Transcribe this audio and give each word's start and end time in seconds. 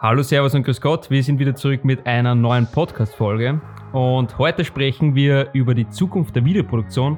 Hallo, 0.00 0.22
Servus 0.22 0.54
und 0.54 0.64
Grüß 0.64 0.80
Gott. 0.80 1.08
Wir 1.08 1.22
sind 1.22 1.38
wieder 1.38 1.54
zurück 1.54 1.84
mit 1.84 2.04
einer 2.04 2.34
neuen 2.34 2.66
Podcast-Folge. 2.66 3.60
Und 3.92 4.36
heute 4.38 4.64
sprechen 4.64 5.14
wir 5.14 5.50
über 5.52 5.72
die 5.72 5.88
Zukunft 5.88 6.34
der 6.34 6.44
Videoproduktion. 6.44 7.16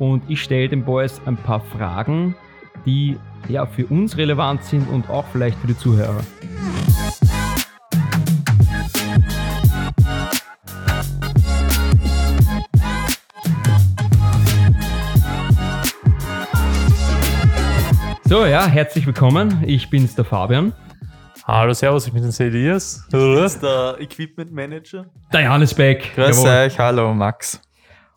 Und 0.00 0.24
ich 0.28 0.42
stelle 0.42 0.68
den 0.68 0.84
Boys 0.84 1.20
ein 1.26 1.36
paar 1.36 1.60
Fragen, 1.60 2.34
die 2.84 3.16
ja 3.48 3.66
für 3.66 3.86
uns 3.86 4.16
relevant 4.16 4.64
sind 4.64 4.90
und 4.90 5.08
auch 5.08 5.24
vielleicht 5.32 5.56
für 5.58 5.68
die 5.68 5.78
Zuhörer. 5.78 6.20
So, 18.24 18.44
ja, 18.44 18.66
herzlich 18.66 19.06
willkommen. 19.06 19.62
Ich 19.64 19.88
bin's, 19.88 20.16
der 20.16 20.24
Fabian. 20.24 20.74
Hallo, 21.50 21.72
Servus, 21.72 22.06
ich 22.06 22.12
bin 22.12 22.22
der 22.22 22.46
Elias. 22.46 23.08
Du 23.10 23.40
bist 23.40 23.62
der 23.62 23.96
Equipment 23.98 24.52
Manager. 24.52 25.06
Der 25.32 25.44
Johannes 25.44 25.72
Beck. 25.72 26.14
Grüß 26.14 26.44
Jawohl. 26.44 26.66
euch, 26.66 26.78
hallo 26.78 27.14
Max. 27.14 27.62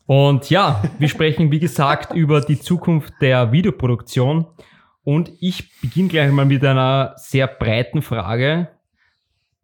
Und 0.05 0.49
ja, 0.49 0.83
wir 0.99 1.07
sprechen 1.07 1.49
wie 1.49 1.61
gesagt 1.61 2.13
über 2.13 2.41
die 2.41 2.59
Zukunft 2.59 3.13
der 3.21 3.53
Videoproduktion. 3.53 4.47
Und 5.05 5.31
ich 5.39 5.79
beginne 5.79 6.09
gleich 6.09 6.29
mal 6.29 6.45
mit 6.45 6.65
einer 6.65 7.13
sehr 7.15 7.47
breiten 7.47 8.01
Frage 8.01 8.67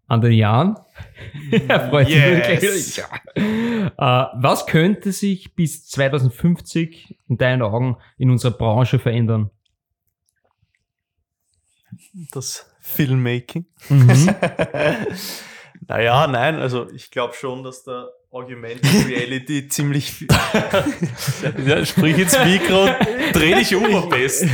an 0.08 0.22
den 0.22 0.32
Jan. 0.32 0.80
er 1.68 1.90
freut 1.90 2.08
yes. 2.08 2.62
sich 2.62 2.62
wirklich. 2.62 2.98
Ja. 3.98 4.32
Uh, 4.32 4.42
was 4.42 4.66
könnte 4.66 5.12
sich 5.12 5.56
bis 5.56 5.86
2050 5.88 7.20
in 7.28 7.38
deinen 7.38 7.62
Augen 7.62 7.98
in 8.18 8.30
unserer 8.30 8.52
Branche 8.52 8.98
verändern? 8.98 9.52
Das 12.32 12.66
Filmmaking. 12.80 13.66
Mhm. 13.90 14.36
naja, 15.88 16.28
nein, 16.28 16.56
also 16.56 16.90
ich 16.92 17.12
glaube 17.12 17.34
schon, 17.34 17.64
dass 17.64 17.84
der 17.84 18.10
Augmented 18.32 19.08
Reality 19.08 19.68
ziemlich 19.70 20.12
viel. 20.12 20.28
ja, 21.66 21.86
sprich 21.86 22.18
ins 22.18 22.38
Mikro 22.44 22.88
dreh 23.34 23.56
dich 23.56 23.74
um 23.76 23.86
am 23.96 24.10
besten. 24.10 24.52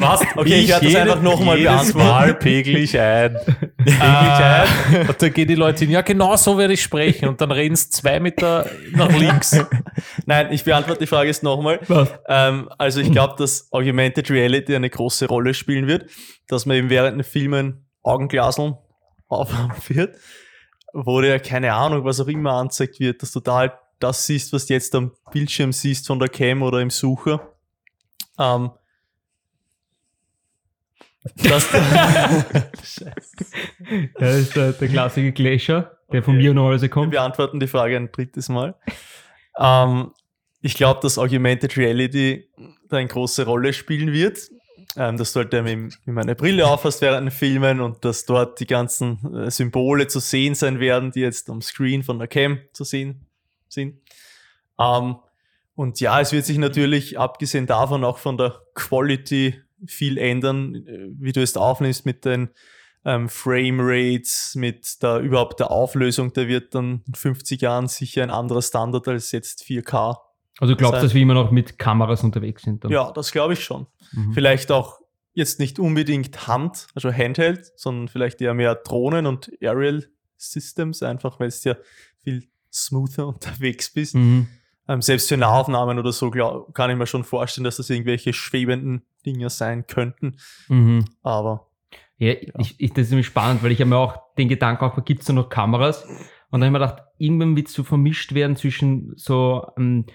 Was? 0.00 0.22
Okay, 0.34 0.60
ich 0.60 0.68
werde 0.68 0.86
das 0.86 0.94
einfach 0.94 1.22
nochmal 1.22 1.58
beantworten. 1.58 2.08
Mal 2.08 2.34
pegel 2.34 2.76
ich 2.76 2.98
ein. 2.98 3.36
Pegel 3.76 3.94
ich 3.94 3.98
ein. 3.98 5.08
Und 5.08 5.22
dann 5.22 5.32
gehen 5.32 5.48
die 5.48 5.54
Leute 5.54 5.80
hin, 5.80 5.90
ja 5.90 6.00
genau 6.00 6.36
so 6.36 6.56
werde 6.58 6.74
ich 6.74 6.82
sprechen. 6.82 7.28
Und 7.28 7.40
dann 7.40 7.50
reden 7.50 7.76
sie 7.76 7.90
zwei 7.90 8.18
Meter 8.20 8.68
nach 8.92 9.12
links. 9.12 9.58
Nein, 10.26 10.52
ich 10.52 10.64
beantworte 10.64 11.00
die 11.00 11.06
Frage 11.06 11.28
jetzt 11.28 11.42
nochmal. 11.42 11.80
Ähm, 12.28 12.70
also 12.78 13.00
ich 13.00 13.12
glaube, 13.12 13.34
dass 13.38 13.68
Augmented 13.72 14.30
Reality 14.30 14.74
eine 14.74 14.90
große 14.90 15.26
Rolle 15.26 15.54
spielen 15.54 15.86
wird, 15.86 16.10
dass 16.48 16.66
man 16.66 16.76
eben 16.76 16.90
während 16.90 17.16
den 17.16 17.24
Filmen 17.24 17.86
Augenglaseln 18.02 18.76
aufhaben 19.28 19.74
wird, 19.88 20.16
wo 20.92 21.20
dir 21.20 21.38
keine 21.38 21.74
Ahnung, 21.74 22.04
was 22.04 22.20
auch 22.20 22.28
immer 22.28 22.54
anzeigt 22.54 23.00
wird, 23.00 23.22
dass 23.22 23.32
du 23.32 23.40
da 23.40 23.56
halt 23.56 23.72
das 23.98 24.26
siehst, 24.26 24.52
was 24.52 24.66
du 24.66 24.74
jetzt 24.74 24.94
am 24.94 25.12
Bildschirm 25.30 25.72
siehst 25.72 26.06
von 26.06 26.18
der 26.18 26.28
Cam 26.28 26.62
oder 26.62 26.80
im 26.80 26.90
Sucher. 26.90 27.54
Ähm, 28.38 28.70
das, 31.36 31.64
Scheiße. 32.82 33.12
Das 34.18 34.36
ist 34.36 34.56
der, 34.56 34.72
der 34.72 34.88
klassische 34.88 35.32
Glacier, 35.32 35.98
der 36.12 36.20
okay. 36.20 36.22
von 36.22 36.36
mir 36.36 36.54
normalerweise 36.54 36.88
kommt. 36.88 37.12
Wir 37.12 37.20
beantworten 37.20 37.60
die 37.60 37.66
Frage 37.66 37.96
ein 37.96 38.10
drittes 38.10 38.48
Mal. 38.48 38.74
Ähm, 39.58 40.12
ich 40.62 40.74
glaube, 40.74 41.00
dass 41.02 41.18
Augmented 41.18 41.76
Reality 41.76 42.48
da 42.88 42.98
eine 42.98 43.08
große 43.08 43.44
Rolle 43.44 43.72
spielen 43.72 44.12
wird. 44.12 44.38
Ähm, 44.96 45.16
dass 45.16 45.32
du 45.32 45.40
halt 45.40 45.54
ähm, 45.54 45.92
eine 46.06 46.34
Brille 46.34 46.66
aufhast 46.66 47.00
während 47.00 47.26
den 47.26 47.30
Filmen 47.30 47.80
und 47.80 48.04
dass 48.04 48.26
dort 48.26 48.58
die 48.58 48.66
ganzen 48.66 49.36
äh, 49.36 49.48
Symbole 49.48 50.08
zu 50.08 50.18
sehen 50.18 50.56
sein 50.56 50.80
werden, 50.80 51.12
die 51.12 51.20
jetzt 51.20 51.48
am 51.48 51.62
Screen 51.62 52.02
von 52.02 52.18
der 52.18 52.26
Cam 52.26 52.58
zu 52.72 52.82
sehen 52.82 53.26
sind. 53.68 54.00
Ähm, 54.80 55.16
und 55.76 56.00
ja, 56.00 56.20
es 56.20 56.32
wird 56.32 56.44
sich 56.44 56.58
natürlich, 56.58 57.20
abgesehen 57.20 57.66
davon, 57.66 58.02
auch 58.02 58.18
von 58.18 58.36
der 58.36 58.60
Quality 58.74 59.62
viel 59.86 60.18
ändern, 60.18 60.74
äh, 60.74 61.08
wie 61.18 61.32
du 61.32 61.42
es 61.42 61.56
aufnimmst 61.56 62.06
mit 62.06 62.24
den 62.24 62.50
ähm, 63.04 63.28
Frame 63.28 63.78
Rates, 63.80 64.54
mit 64.54 65.02
der 65.02 65.18
überhaupt 65.18 65.60
der 65.60 65.70
Auflösung, 65.70 66.32
der 66.32 66.48
wird 66.48 66.74
dann 66.74 67.02
in 67.06 67.14
50 67.14 67.60
Jahren 67.60 67.88
sicher 67.88 68.22
ein 68.22 68.30
anderer 68.30 68.62
Standard 68.62 69.08
als 69.08 69.32
jetzt 69.32 69.62
4K. 69.62 70.16
Also 70.58 70.74
du 70.74 70.76
glaubst, 70.76 71.02
dass 71.02 71.14
wir 71.14 71.22
immer 71.22 71.34
noch 71.34 71.50
mit 71.50 71.78
Kameras 71.78 72.22
unterwegs 72.22 72.62
sind? 72.62 72.84
Dann? 72.84 72.90
Ja, 72.90 73.10
das 73.12 73.32
glaube 73.32 73.54
ich 73.54 73.64
schon. 73.64 73.86
Mhm. 74.12 74.34
Vielleicht 74.34 74.70
auch 74.70 75.00
jetzt 75.32 75.58
nicht 75.58 75.78
unbedingt 75.78 76.46
Hand, 76.46 76.88
also 76.94 77.10
Handheld, 77.10 77.72
sondern 77.76 78.08
vielleicht 78.08 78.42
eher 78.42 78.52
mehr 78.52 78.74
Drohnen 78.74 79.26
und 79.26 79.50
Aerial 79.62 80.04
Systems, 80.36 81.02
einfach 81.02 81.40
weil 81.40 81.48
es 81.48 81.64
ja 81.64 81.76
viel 82.22 82.48
smoother 82.72 83.26
unterwegs 83.28 83.90
bist. 83.90 84.14
Mhm. 84.14 84.48
Ähm, 84.88 85.00
selbst 85.02 85.28
für 85.28 85.36
Nahaufnahmen 85.36 85.98
oder 85.98 86.12
so 86.12 86.30
glaub, 86.30 86.74
kann 86.74 86.90
ich 86.90 86.96
mir 86.96 87.06
schon 87.06 87.24
vorstellen, 87.24 87.64
dass 87.64 87.76
das 87.76 87.88
irgendwelche 87.88 88.32
schwebenden 88.32 89.02
Dinge 89.22 89.50
sein 89.50 89.86
könnten. 89.86 90.36
Mhm. 90.68 91.04
Aber. 91.22 91.68
Ja, 92.16 92.32
ja. 92.32 92.52
Ich, 92.58 92.78
ich, 92.78 92.92
das 92.92 93.04
ist 93.04 93.10
nämlich 93.10 93.26
spannend, 93.26 93.62
weil 93.62 93.72
ich 93.72 93.80
habe 93.80 93.90
mir 93.90 93.96
auch 93.96 94.34
den 94.36 94.48
Gedanken 94.48 94.84
auch, 94.84 95.04
gibt 95.04 95.20
es 95.20 95.26
da 95.26 95.32
noch 95.32 95.48
Kameras? 95.48 96.04
Und 96.50 96.60
dann 96.60 96.62
habe 96.62 96.66
ich 96.66 96.72
mir 96.72 96.86
gedacht, 96.86 97.02
irgendwann 97.18 97.56
wird 97.56 97.68
es 97.68 97.74
so 97.74 97.82
vermischt 97.84 98.34
werden 98.34 98.56
zwischen 98.56 99.12
so 99.16 99.66
ähm, 99.78 100.06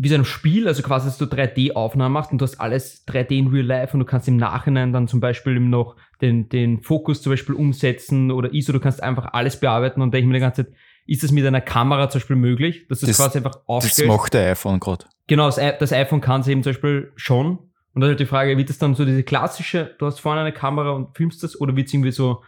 wie 0.00 0.08
so 0.08 0.14
einem 0.14 0.24
Spiel, 0.24 0.68
also 0.68 0.82
quasi, 0.82 1.06
dass 1.06 1.18
du 1.18 1.24
3D-Aufnahmen 1.24 2.12
machst 2.12 2.30
und 2.30 2.38
du 2.38 2.44
hast 2.44 2.60
alles 2.60 3.04
3D 3.08 3.32
in 3.32 3.48
Real 3.48 3.66
Life 3.66 3.94
und 3.94 3.98
du 3.98 4.06
kannst 4.06 4.28
im 4.28 4.36
Nachhinein 4.36 4.92
dann 4.92 5.08
zum 5.08 5.18
Beispiel 5.18 5.58
noch 5.58 5.96
den, 6.20 6.48
den 6.48 6.82
Fokus 6.82 7.20
zum 7.20 7.32
Beispiel 7.32 7.56
umsetzen 7.56 8.30
oder 8.30 8.54
ISO, 8.54 8.72
du 8.72 8.78
kannst 8.78 9.02
einfach 9.02 9.32
alles 9.32 9.58
bearbeiten 9.58 10.00
und 10.00 10.14
denke 10.14 10.22
ich 10.22 10.28
mir 10.28 10.34
die 10.34 10.40
ganze 10.40 10.66
Zeit, 10.66 10.74
ist 11.06 11.24
das 11.24 11.32
mit 11.32 11.44
einer 11.44 11.60
Kamera 11.60 12.08
zum 12.08 12.20
Beispiel 12.20 12.36
möglich, 12.36 12.86
dass 12.88 13.00
du 13.00 13.06
das, 13.06 13.16
quasi 13.16 13.38
einfach 13.38 13.58
aufstellst? 13.66 13.98
Das 13.98 14.06
macht 14.06 14.34
der 14.34 14.52
iPhone 14.52 14.78
gerade. 14.78 15.06
Genau, 15.26 15.46
das, 15.46 15.56
das 15.56 15.92
iPhone 15.92 16.20
kann 16.20 16.42
es 16.42 16.48
eben 16.48 16.62
zum 16.62 16.72
Beispiel 16.72 17.12
schon. 17.16 17.58
Und 17.98 18.02
dann 18.02 18.10
ist 18.10 18.12
halt 18.12 18.20
die 18.20 18.26
Frage, 18.26 18.56
wird 18.56 18.68
das 18.68 18.78
dann 18.78 18.94
so 18.94 19.04
diese 19.04 19.24
klassische, 19.24 19.96
du 19.98 20.06
hast 20.06 20.20
vorne 20.20 20.42
eine 20.42 20.52
Kamera 20.52 20.92
und 20.92 21.16
filmst 21.16 21.42
das, 21.42 21.60
oder 21.60 21.74
wird 21.74 21.88
es 21.88 21.94
irgendwie 21.94 22.12
so 22.12 22.42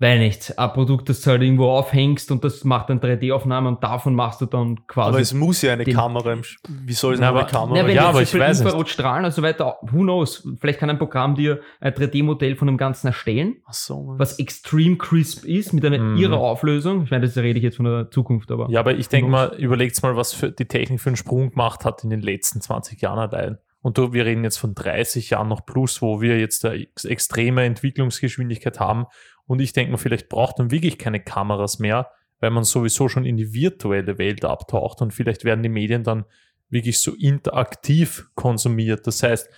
weil 0.00 0.20
nicht, 0.20 0.56
ein 0.56 0.72
Produkt, 0.74 1.08
das 1.08 1.22
du 1.22 1.30
halt 1.30 1.42
irgendwo 1.42 1.70
aufhängst 1.70 2.30
und 2.30 2.44
das 2.44 2.62
macht 2.62 2.88
dann 2.88 3.00
3D-Aufnahme 3.00 3.68
und 3.68 3.82
davon 3.82 4.14
machst 4.14 4.40
du 4.40 4.46
dann 4.46 4.86
quasi. 4.86 5.08
Aber 5.08 5.20
es 5.20 5.34
muss 5.34 5.60
ja 5.62 5.72
eine 5.72 5.84
Kamera, 5.84 6.36
wie 6.68 6.92
soll 6.92 7.14
es 7.14 7.20
eine 7.20 7.44
Kamera? 7.46 7.82
Na, 7.82 7.88
ja, 7.88 8.08
aber 8.10 8.22
ich 8.22 8.32
weiß 8.32 8.60
Infrarotstrahlen 8.60 9.24
und 9.24 9.32
so 9.32 9.42
weiter, 9.42 9.78
who 9.82 10.02
knows, 10.02 10.46
vielleicht 10.60 10.78
kann 10.78 10.88
ein 10.88 10.98
Programm 10.98 11.34
dir 11.34 11.60
ein 11.80 11.94
3D-Modell 11.94 12.54
von 12.54 12.68
dem 12.68 12.76
Ganzen 12.76 13.08
erstellen, 13.08 13.56
Ach 13.66 13.72
so, 13.72 14.14
was 14.18 14.38
extrem 14.38 14.98
crisp 14.98 15.44
ist, 15.44 15.72
mit 15.72 15.84
einer 15.84 15.98
mhm. 15.98 16.16
ihrer 16.16 16.38
Auflösung. 16.38 17.02
Ich 17.02 17.10
meine, 17.10 17.26
das 17.26 17.36
rede 17.36 17.58
ich 17.58 17.64
jetzt 17.64 17.78
von 17.78 17.86
der 17.86 18.08
Zukunft, 18.12 18.52
aber. 18.52 18.70
Ja, 18.70 18.78
aber 18.78 18.94
ich 18.94 19.08
denke 19.08 19.28
mal, 19.28 19.56
überlegt 19.58 20.00
mal, 20.04 20.14
was 20.14 20.32
für 20.32 20.52
die 20.52 20.66
Technik 20.66 21.00
für 21.00 21.08
einen 21.08 21.16
Sprung 21.16 21.50
gemacht 21.50 21.84
hat 21.84 22.04
in 22.04 22.10
den 22.10 22.20
letzten 22.20 22.60
20 22.60 23.00
Jahren 23.00 23.18
allein. 23.18 23.58
Und 23.88 23.96
du, 23.96 24.12
wir 24.12 24.26
reden 24.26 24.44
jetzt 24.44 24.58
von 24.58 24.74
30 24.74 25.30
Jahren 25.30 25.48
noch 25.48 25.64
plus, 25.64 26.02
wo 26.02 26.20
wir 26.20 26.38
jetzt 26.38 26.62
eine 26.66 26.86
extreme 27.04 27.64
Entwicklungsgeschwindigkeit 27.64 28.78
haben. 28.80 29.06
Und 29.46 29.62
ich 29.62 29.72
denke 29.72 29.92
mal, 29.92 29.96
vielleicht 29.96 30.28
braucht 30.28 30.58
man 30.58 30.70
wirklich 30.70 30.98
keine 30.98 31.20
Kameras 31.20 31.78
mehr, 31.78 32.10
weil 32.38 32.50
man 32.50 32.64
sowieso 32.64 33.08
schon 33.08 33.24
in 33.24 33.38
die 33.38 33.54
virtuelle 33.54 34.18
Welt 34.18 34.44
abtaucht. 34.44 35.00
Und 35.00 35.14
vielleicht 35.14 35.46
werden 35.46 35.62
die 35.62 35.70
Medien 35.70 36.04
dann 36.04 36.26
wirklich 36.68 36.98
so 36.98 37.14
interaktiv 37.14 38.28
konsumiert. 38.34 39.06
Das 39.06 39.22
heißt, 39.22 39.48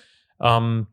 ähm, 0.40 0.86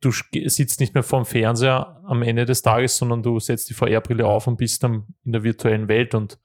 du 0.00 0.10
sitzt 0.10 0.80
nicht 0.80 0.94
mehr 0.94 1.04
vorm 1.04 1.26
Fernseher 1.26 2.02
am 2.06 2.22
Ende 2.22 2.44
des 2.44 2.62
Tages, 2.62 2.96
sondern 2.96 3.22
du 3.22 3.38
setzt 3.38 3.70
die 3.70 3.74
VR-Brille 3.74 4.26
auf 4.26 4.48
und 4.48 4.56
bist 4.56 4.82
dann 4.82 5.14
in 5.24 5.30
der 5.30 5.44
virtuellen 5.44 5.86
Welt. 5.86 6.16
Und 6.16 6.40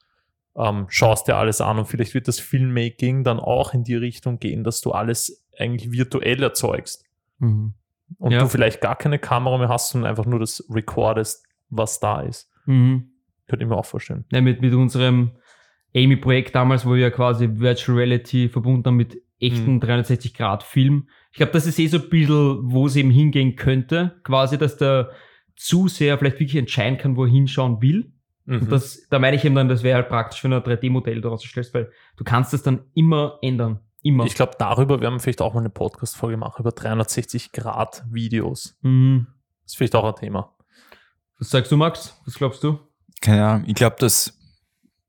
ähm, 0.56 0.86
schaust 0.88 1.28
dir 1.28 1.36
alles 1.36 1.60
an. 1.60 1.78
Und 1.78 1.86
vielleicht 1.86 2.14
wird 2.14 2.28
das 2.28 2.40
Filmmaking 2.40 3.24
dann 3.24 3.38
auch 3.38 3.74
in 3.74 3.84
die 3.84 3.96
Richtung 3.96 4.38
gehen, 4.38 4.64
dass 4.64 4.80
du 4.80 4.92
alles 4.92 5.44
eigentlich 5.58 5.92
virtuell 5.92 6.42
erzeugst. 6.42 7.04
Mhm. 7.38 7.74
Und 8.18 8.32
ja. 8.32 8.38
du 8.38 8.48
vielleicht 8.48 8.80
gar 8.80 8.96
keine 8.96 9.18
Kamera 9.18 9.58
mehr 9.58 9.68
hast, 9.68 9.90
sondern 9.90 10.08
einfach 10.10 10.26
nur 10.26 10.38
das 10.38 10.64
recordest 10.70 11.44
was 11.68 11.98
da 11.98 12.20
ist. 12.20 12.50
Mhm. 12.66 13.10
Könnte 13.48 13.64
ich 13.64 13.68
mir 13.68 13.76
auch 13.76 13.84
vorstellen. 13.84 14.24
Ja, 14.32 14.40
mit, 14.40 14.60
mit 14.60 14.72
unserem 14.74 15.32
Amy-Projekt 15.94 16.54
damals, 16.54 16.86
wo 16.86 16.94
wir 16.94 17.10
quasi 17.10 17.58
Virtual 17.58 17.98
Reality 17.98 18.48
verbunden 18.48 18.86
haben 18.86 18.96
mit 18.96 19.16
echten 19.40 19.74
mhm. 19.74 19.80
360-Grad-Film. 19.80 21.08
Ich 21.32 21.38
glaube, 21.38 21.52
das 21.52 21.66
ist 21.66 21.78
eh 21.78 21.86
so 21.86 21.98
ein 21.98 22.08
bisschen, 22.08 22.58
wo 22.70 22.86
es 22.86 22.96
eben 22.96 23.10
hingehen 23.10 23.56
könnte. 23.56 24.20
Quasi, 24.24 24.58
dass 24.58 24.76
der 24.76 25.10
Zuseher 25.54 26.18
vielleicht 26.18 26.40
wirklich 26.40 26.56
entscheiden 26.56 26.98
kann, 26.98 27.16
wo 27.16 27.24
er 27.24 27.30
hinschauen 27.30 27.80
will. 27.80 28.12
Mhm. 28.46 28.62
Und 28.62 28.72
das, 28.72 29.06
da 29.10 29.18
meine 29.18 29.36
ich 29.36 29.44
eben 29.44 29.54
dann, 29.54 29.68
das 29.68 29.82
wäre 29.82 29.96
halt 29.96 30.08
praktisch, 30.08 30.42
wenn 30.44 30.52
du 30.52 30.56
ein 30.56 30.62
3D-Modell 30.62 31.20
daraus 31.20 31.42
erstellst, 31.42 31.74
weil 31.74 31.90
du 32.16 32.24
kannst 32.24 32.52
das 32.52 32.62
dann 32.62 32.84
immer 32.94 33.38
ändern. 33.42 33.80
Immer. 34.02 34.24
Ich 34.24 34.36
glaube, 34.36 34.52
darüber 34.58 35.00
werden 35.00 35.14
wir 35.14 35.20
vielleicht 35.20 35.42
auch 35.42 35.52
mal 35.52 35.60
eine 35.60 35.70
Podcast-Folge 35.70 36.36
machen, 36.36 36.60
über 36.60 36.70
360-Grad-Videos. 36.70 38.76
Mhm. 38.82 39.26
Das 39.64 39.72
ist 39.72 39.76
vielleicht 39.76 39.96
auch 39.96 40.04
ein 40.04 40.14
Thema. 40.14 40.54
Was 41.38 41.50
sagst 41.50 41.72
du, 41.72 41.76
Max? 41.76 42.18
Was 42.24 42.34
glaubst 42.34 42.62
du? 42.62 42.78
Keine 43.20 43.44
Ahnung. 43.44 43.64
Ich 43.66 43.74
glaube, 43.74 43.96
dass, 43.98 44.38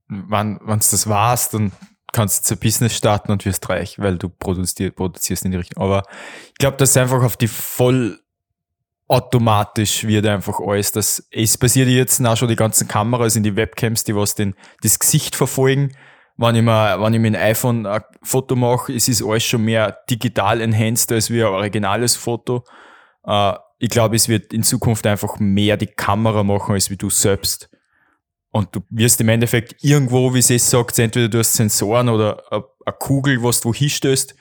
wenn 0.07 0.57
du 0.57 0.66
das 0.66 1.07
warst, 1.07 1.54
dann 1.54 1.72
kannst 2.12 2.50
du 2.50 2.56
ein 2.56 2.60
Business 2.60 2.95
starten 2.95 3.31
und 3.31 3.45
wirst 3.45 3.69
reich, 3.69 4.00
weil 4.00 4.18
du 4.18 4.30
produzierst, 4.30 4.95
produzierst 4.95 5.45
in 5.45 5.51
die 5.51 5.57
Richtung. 5.57 5.83
Aber 5.83 6.04
ich 6.48 6.56
glaube, 6.56 6.78
dass 6.78 6.98
einfach 6.98 7.22
auf 7.22 7.38
die 7.38 7.48
voll 7.48 8.19
automatisch 9.07 10.06
wird 10.06 10.25
einfach 10.25 10.59
alles. 10.59 10.92
Das, 10.92 11.27
es 11.31 11.57
passiert 11.57 11.88
jetzt 11.88 12.24
auch 12.25 12.36
schon 12.36 12.50
die 12.50 12.56
ganzen 12.56 12.88
Kameras 12.88 13.36
in 13.36 13.44
die 13.44 13.56
Webcams, 13.56 14.04
die 14.04 14.15
was 14.15 14.36
den, 14.36 14.56
das 14.81 15.00
Gesicht 15.00 15.36
verfolgen. 15.36 15.95
Wenn 16.36 16.56
ich 16.56 16.62
mir, 16.62 17.01
wenn 17.01 17.13
ich 17.13 17.19
mit 17.19 17.33
dem 17.33 17.42
iPhone 17.42 17.86
ein 17.86 18.01
Foto 18.21 18.56
mache, 18.56 18.94
es 18.94 19.07
ist 19.07 19.24
alles 19.24 19.44
schon 19.44 19.63
mehr 19.63 19.98
digital 20.09 20.62
enhanced 20.62 21.12
als 21.12 21.31
wie 21.31 21.42
ein 21.42 21.51
originales 21.51 22.15
Foto. 22.15 22.63
Äh, 23.25 23.54
ich 23.80 23.89
glaube, 23.89 24.15
es 24.15 24.27
wird 24.27 24.54
in 24.54 24.63
Zukunft 24.63 25.06
einfach 25.07 25.39
mehr 25.39 25.77
die 25.77 25.88
Kamera 25.88 26.44
machen, 26.44 26.74
als 26.74 26.89
wie 26.89 26.98
du 26.98 27.09
selbst. 27.09 27.69
Und 28.51 28.75
du 28.75 28.81
wirst 28.89 29.21
im 29.21 29.30
Endeffekt 29.30 29.83
irgendwo, 29.83 30.33
wie 30.33 30.42
sie 30.42 30.56
es 30.56 30.69
sagt, 30.69 30.98
entweder 31.00 31.30
du 31.30 31.39
hast 31.39 31.54
Sensoren 31.54 32.09
oder 32.09 32.44
eine 32.51 32.95
Kugel, 33.00 33.42
was 33.44 33.62
du 33.62 33.74
hinstößt. 33.74 34.36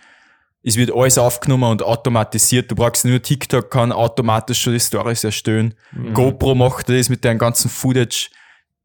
Es 0.68 0.76
wird 0.76 0.92
alles 0.92 1.16
aufgenommen 1.16 1.70
und 1.70 1.82
automatisiert. 1.84 2.68
Du 2.68 2.74
brauchst 2.74 3.04
nur 3.04 3.22
TikTok, 3.22 3.70
kann 3.70 3.92
automatisch 3.92 4.60
schon 4.60 4.72
die 4.72 4.80
Stories 4.80 5.22
erstellen. 5.22 5.74
Mhm. 5.92 6.12
GoPro 6.12 6.56
macht 6.56 6.88
das 6.88 7.08
mit 7.08 7.24
deinem 7.24 7.38
ganzen 7.38 7.70
Footage. 7.70 8.30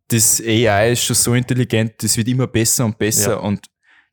Das 0.09 0.39
AI 0.39 0.91
ist 0.91 1.03
schon 1.03 1.15
so 1.15 1.33
intelligent, 1.33 1.93
das 2.03 2.17
wird 2.17 2.27
immer 2.27 2.45
besser 2.45 2.85
und 2.85 2.99
besser 2.99 3.31
Ja. 3.31 3.37
und 3.37 3.65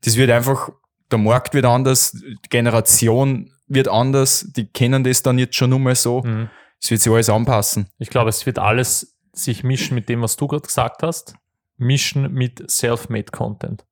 das 0.03 0.15
wird 0.15 0.31
einfach, 0.31 0.69
der 1.11 1.19
Markt 1.19 1.53
wird 1.53 1.65
anders, 1.65 2.11
die 2.13 2.49
Generation 2.49 3.51
wird 3.67 3.87
anders, 3.87 4.47
die 4.55 4.65
kennen 4.65 5.03
das 5.03 5.21
dann 5.21 5.37
jetzt 5.37 5.55
schon 5.55 5.69
nur 5.69 5.79
mal 5.79 5.93
so. 5.93 6.23
Mhm. 6.23 6.49
Es 6.81 6.89
wird 6.89 7.01
sich 7.01 7.11
alles 7.11 7.29
anpassen. 7.29 7.87
Ich 7.99 8.09
glaube, 8.09 8.29
es 8.29 8.45
wird 8.47 8.57
alles 8.57 9.15
sich 9.33 9.63
mischen 9.63 9.93
mit 9.93 10.09
dem, 10.09 10.23
was 10.23 10.37
du 10.37 10.47
gerade 10.47 10.63
gesagt 10.65 11.03
hast, 11.03 11.35
mischen 11.77 12.31
mit 12.33 12.63
Self-Made 12.71 13.31
Content. 13.31 13.85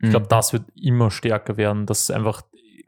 Ich 0.00 0.10
glaube, 0.10 0.26
das 0.28 0.52
wird 0.52 0.64
immer 0.76 1.10
stärker 1.10 1.56
werden, 1.56 1.86
dass 1.86 2.10
einfach 2.10 2.42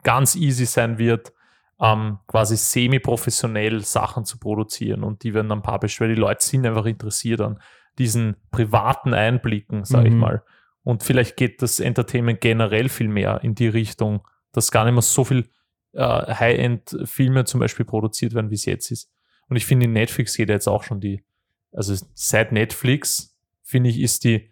ganz 0.07 0.35
easy 0.35 0.65
sein 0.65 0.97
wird, 0.97 1.33
ähm, 1.81 2.19
quasi 2.27 2.55
semi-professionell 2.55 3.83
Sachen 3.83 4.23
zu 4.23 4.39
produzieren 4.39 5.03
und 5.03 5.23
die 5.23 5.33
werden 5.33 5.49
dann 5.49 5.61
published, 5.61 5.99
weil 5.99 6.07
die 6.15 6.21
Leute 6.21 6.43
sind 6.43 6.65
einfach 6.65 6.85
interessiert 6.85 7.41
an 7.41 7.59
diesen 7.97 8.37
privaten 8.51 9.13
Einblicken, 9.13 9.83
sage 9.83 10.07
ich 10.07 10.13
Mhm. 10.13 10.19
mal. 10.19 10.43
Und 10.83 11.03
vielleicht 11.03 11.35
geht 11.35 11.61
das 11.61 11.81
Entertainment 11.81 12.39
generell 12.39 12.87
viel 12.87 13.09
mehr 13.09 13.43
in 13.43 13.53
die 13.53 13.67
Richtung, 13.67 14.25
dass 14.53 14.71
gar 14.71 14.85
nicht 14.85 14.93
mehr 14.93 15.01
so 15.01 15.25
viel 15.25 15.49
äh, 15.93 16.01
High-End-Filme 16.33 17.43
zum 17.43 17.59
Beispiel 17.59 17.85
produziert 17.85 18.33
werden, 18.33 18.49
wie 18.49 18.55
es 18.55 18.65
jetzt 18.65 18.89
ist. 18.91 19.11
Und 19.49 19.57
ich 19.57 19.65
finde, 19.65 19.87
in 19.87 19.93
Netflix 19.93 20.37
geht 20.37 20.47
jetzt 20.49 20.67
auch 20.67 20.83
schon 20.83 21.01
die, 21.01 21.25
also 21.73 21.93
seit 22.13 22.53
Netflix, 22.53 23.37
finde 23.63 23.89
ich, 23.89 23.99
ist 23.99 24.23
die 24.23 24.51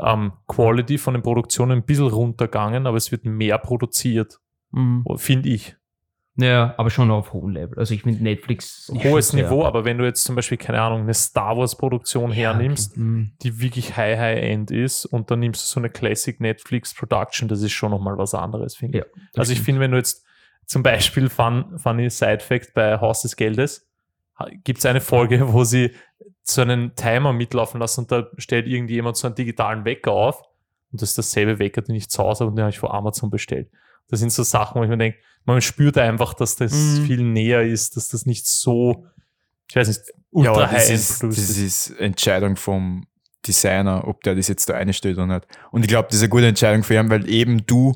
ähm, 0.00 0.32
Quality 0.48 0.98
von 0.98 1.14
den 1.14 1.22
Produktionen 1.22 1.72
ein 1.78 1.84
bisschen 1.86 2.08
runtergegangen, 2.08 2.86
aber 2.88 2.96
es 2.96 3.12
wird 3.12 3.24
mehr 3.24 3.58
produziert, 3.58 4.40
Mhm. 4.76 5.04
finde 5.16 5.48
ich. 5.48 5.76
Ja, 6.38 6.74
aber 6.76 6.90
schon 6.90 7.10
auf 7.10 7.32
hohem 7.32 7.50
Level. 7.50 7.78
Also 7.78 7.94
ich 7.94 8.02
finde 8.02 8.22
Netflix. 8.22 8.92
Hohes 8.92 9.32
Niveau, 9.32 9.64
aber 9.64 9.86
wenn 9.86 9.96
du 9.96 10.04
jetzt 10.04 10.22
zum 10.22 10.36
Beispiel, 10.36 10.58
keine 10.58 10.82
Ahnung, 10.82 11.00
eine 11.00 11.14
Star 11.14 11.56
Wars-Produktion 11.56 12.28
Ja, 12.30 12.36
hernimmst, 12.52 12.92
okay. 12.92 13.00
Mhm. 13.00 13.32
die 13.42 13.58
wirklich 13.58 13.96
high, 13.96 14.18
high 14.18 14.42
end 14.42 14.70
ist 14.70 15.06
und 15.06 15.30
dann 15.30 15.40
nimmst 15.40 15.62
du 15.62 15.66
so 15.66 15.80
eine 15.80 15.88
Classic 15.88 16.38
Netflix 16.38 16.94
Production, 16.94 17.48
das 17.48 17.62
ist 17.62 17.72
schon 17.72 17.90
nochmal 17.90 18.18
was 18.18 18.34
anderes, 18.34 18.76
finde 18.76 18.98
ich. 18.98 19.04
Ja, 19.04 19.40
Also 19.40 19.52
ich 19.54 19.62
finde, 19.62 19.80
wenn 19.80 19.92
du 19.92 19.96
jetzt 19.96 20.26
zum 20.66 20.82
Beispiel 20.82 21.30
Fun, 21.30 21.78
Funny 21.78 22.10
Side 22.10 22.40
Fact 22.40 22.74
bei 22.74 23.00
Haus 23.00 23.22
des 23.22 23.36
Geldes, 23.36 23.88
gibt 24.62 24.80
es 24.80 24.84
eine 24.86 25.00
Folge, 25.00 25.54
wo 25.54 25.64
sie 25.64 25.92
so 26.42 26.60
einen 26.60 26.94
Timer 26.96 27.32
mitlaufen 27.32 27.80
lassen 27.80 28.00
und 28.02 28.12
da 28.12 28.26
stellt 28.36 28.66
irgendjemand 28.66 29.16
so 29.16 29.26
einen 29.26 29.36
digitalen 29.36 29.86
Wecker 29.86 30.12
auf 30.12 30.42
und 30.92 31.00
das 31.00 31.10
ist 31.10 31.18
dasselbe 31.18 31.58
Wecker, 31.58 31.80
den 31.80 31.94
ich 31.94 32.10
zu 32.10 32.22
Hause 32.22 32.40
habe 32.40 32.50
und 32.50 32.56
den 32.56 32.64
habe 32.64 32.70
ich 32.70 32.78
vor 32.78 32.92
Amazon 32.92 33.30
bestellt. 33.30 33.70
Das 34.08 34.20
sind 34.20 34.32
so 34.32 34.42
Sachen, 34.42 34.78
wo 34.80 34.84
ich 34.84 34.90
mir 34.90 34.96
denke, 34.98 35.18
man 35.44 35.60
spürt 35.60 35.98
einfach, 35.98 36.34
dass 36.34 36.56
das 36.56 36.72
Mhm. 36.72 37.06
viel 37.06 37.22
näher 37.22 37.62
ist, 37.62 37.96
dass 37.96 38.08
das 38.08 38.26
nicht 38.26 38.46
so, 38.46 39.06
ich 39.68 39.76
weiß 39.76 39.88
nicht, 39.88 40.00
ultra 40.30 40.62
das 40.62 40.72
high-end 40.72 40.90
ist, 41.00 41.22
das 41.22 41.38
ist 41.38 41.90
Entscheidung 41.98 42.56
vom 42.56 43.06
Designer, 43.46 44.06
ob 44.06 44.22
der 44.22 44.34
das 44.34 44.48
jetzt 44.48 44.68
da 44.68 44.74
einstellt 44.74 45.16
oder 45.18 45.26
nicht. 45.26 45.46
Und 45.70 45.82
ich 45.82 45.88
glaube, 45.88 46.08
das 46.08 46.16
ist 46.16 46.22
eine 46.22 46.30
gute 46.30 46.46
Entscheidung 46.46 46.82
für 46.82 46.94
ihn, 46.94 47.10
weil 47.10 47.28
eben 47.28 47.64
du 47.66 47.94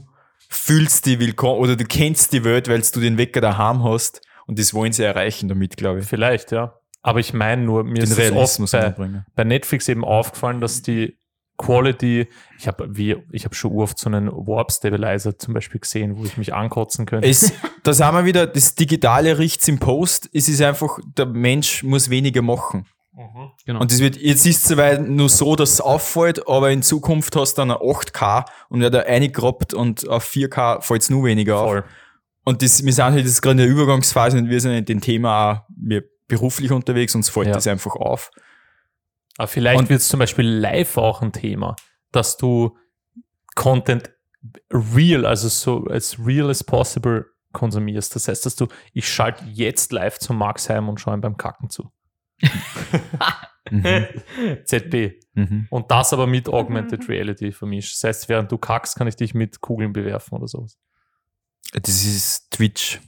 fühlst 0.48 1.06
die 1.06 1.18
willkommen 1.20 1.60
oder 1.60 1.76
du 1.76 1.84
kennst 1.84 2.32
die 2.32 2.44
Welt, 2.44 2.68
weil 2.68 2.80
du 2.80 3.00
den 3.00 3.18
Wecker 3.18 3.40
daheim 3.40 3.84
hast 3.84 4.20
und 4.46 4.58
das 4.58 4.74
wollen 4.74 4.92
sie 4.92 5.04
erreichen 5.04 5.48
damit, 5.48 5.76
glaube 5.76 6.00
ich. 6.00 6.06
Vielleicht, 6.06 6.50
ja. 6.52 6.74
Aber 7.02 7.20
ich 7.20 7.32
meine 7.32 7.62
nur, 7.62 7.84
mir 7.84 7.94
Den 7.94 8.10
ist 8.10 8.18
es 8.18 8.32
oft 8.32 8.72
bei, 8.72 9.24
bei 9.34 9.44
Netflix 9.44 9.88
eben 9.88 10.04
aufgefallen, 10.04 10.60
dass 10.60 10.82
die 10.82 11.16
Quality, 11.60 12.28
ich 12.58 12.66
habe 12.68 12.86
wie, 12.90 13.16
ich 13.32 13.44
habe 13.44 13.54
schon 13.54 13.72
oft 13.72 13.98
so 13.98 14.08
einen 14.08 14.30
Warp 14.30 14.72
Stabilizer 14.72 15.38
zum 15.38 15.54
Beispiel 15.54 15.80
gesehen, 15.80 16.16
wo 16.16 16.24
ich 16.24 16.36
mich 16.36 16.52
ankotzen 16.54 17.06
könnte. 17.06 17.28
Es, 17.28 17.52
da 17.82 17.92
sind 17.92 18.12
wir 18.12 18.24
wieder, 18.24 18.46
das 18.46 18.74
Digitale 18.74 19.38
riecht's 19.38 19.68
im 19.68 19.78
Post. 19.78 20.28
Es 20.32 20.48
ist 20.48 20.60
einfach, 20.62 20.98
der 21.16 21.26
Mensch 21.26 21.82
muss 21.82 22.10
weniger 22.10 22.42
machen. 22.42 22.86
Mhm. 23.12 23.50
Genau. 23.66 23.80
Und 23.80 23.92
das 23.92 23.98
wird, 23.98 24.16
jetzt 24.16 24.46
ist 24.46 24.62
es 24.62 24.68
soweit 24.68 25.06
nur 25.06 25.28
so, 25.28 25.56
dass 25.56 25.72
es 25.74 25.80
auffällt, 25.80 26.46
aber 26.48 26.70
in 26.70 26.82
Zukunft 26.82 27.34
hast 27.36 27.58
du 27.58 27.62
dann 27.62 27.70
ein 27.72 27.76
8K 27.78 28.44
und 28.68 28.80
wird 28.80 28.94
da 28.94 29.00
reingerobbt 29.00 29.74
und 29.74 30.08
auf 30.08 30.24
4K 30.28 30.80
fällt 30.80 31.02
es 31.02 31.10
nur 31.10 31.24
weniger 31.24 31.58
auf. 31.58 31.68
Voll. 31.70 31.84
Und 32.44 32.62
das, 32.62 32.84
wir 32.84 32.92
sind 32.92 33.04
halt 33.04 33.24
jetzt 33.24 33.42
gerade 33.42 33.52
in 33.52 33.58
der 33.58 33.68
Übergangsphase 33.68 34.38
und 34.38 34.48
wir 34.48 34.60
sind 34.60 34.72
in 34.72 34.84
dem 34.84 35.00
Thema 35.00 35.52
auch 35.52 35.60
wir 35.76 36.02
beruflich 36.28 36.70
unterwegs, 36.72 37.14
uns 37.14 37.28
fällt 37.28 37.48
Ja. 37.48 37.52
das 37.54 37.66
einfach 37.66 37.96
auf. 37.96 38.30
Aber 39.40 39.48
vielleicht 39.48 39.88
wird 39.88 40.02
es 40.02 40.08
zum 40.08 40.20
Beispiel 40.20 40.46
live 40.46 40.98
auch 40.98 41.22
ein 41.22 41.32
Thema, 41.32 41.74
dass 42.12 42.36
du 42.36 42.76
Content 43.54 44.10
real, 44.70 45.24
also 45.24 45.48
so 45.48 45.86
as 45.86 46.18
real 46.18 46.50
as 46.50 46.62
possible 46.62 47.24
konsumierst. 47.52 48.14
Das 48.14 48.28
heißt, 48.28 48.44
dass 48.44 48.54
du, 48.54 48.66
ich 48.92 49.08
schalte 49.08 49.42
jetzt 49.46 49.92
live 49.92 50.18
zum 50.18 50.36
Max 50.36 50.68
heim 50.68 50.90
und 50.90 51.00
schaue 51.00 51.14
ihm 51.14 51.22
beim 51.22 51.38
Kacken 51.38 51.70
zu. 51.70 51.90
Mhm. 53.70 54.08
ZB. 54.64 55.22
Mhm. 55.32 55.68
Und 55.70 55.90
das 55.90 56.12
aber 56.12 56.26
mit 56.26 56.46
Augmented 56.50 57.08
Reality 57.08 57.50
vermischt. 57.52 57.94
Das 57.94 58.04
heißt, 58.04 58.28
während 58.28 58.52
du 58.52 58.58
kackst, 58.58 58.94
kann 58.96 59.08
ich 59.08 59.16
dich 59.16 59.32
mit 59.32 59.62
Kugeln 59.62 59.94
bewerfen 59.94 60.36
oder 60.36 60.48
sowas. 60.48 60.76
Das 61.72 62.04
ist 62.04 62.50
Twitch. 62.50 63.00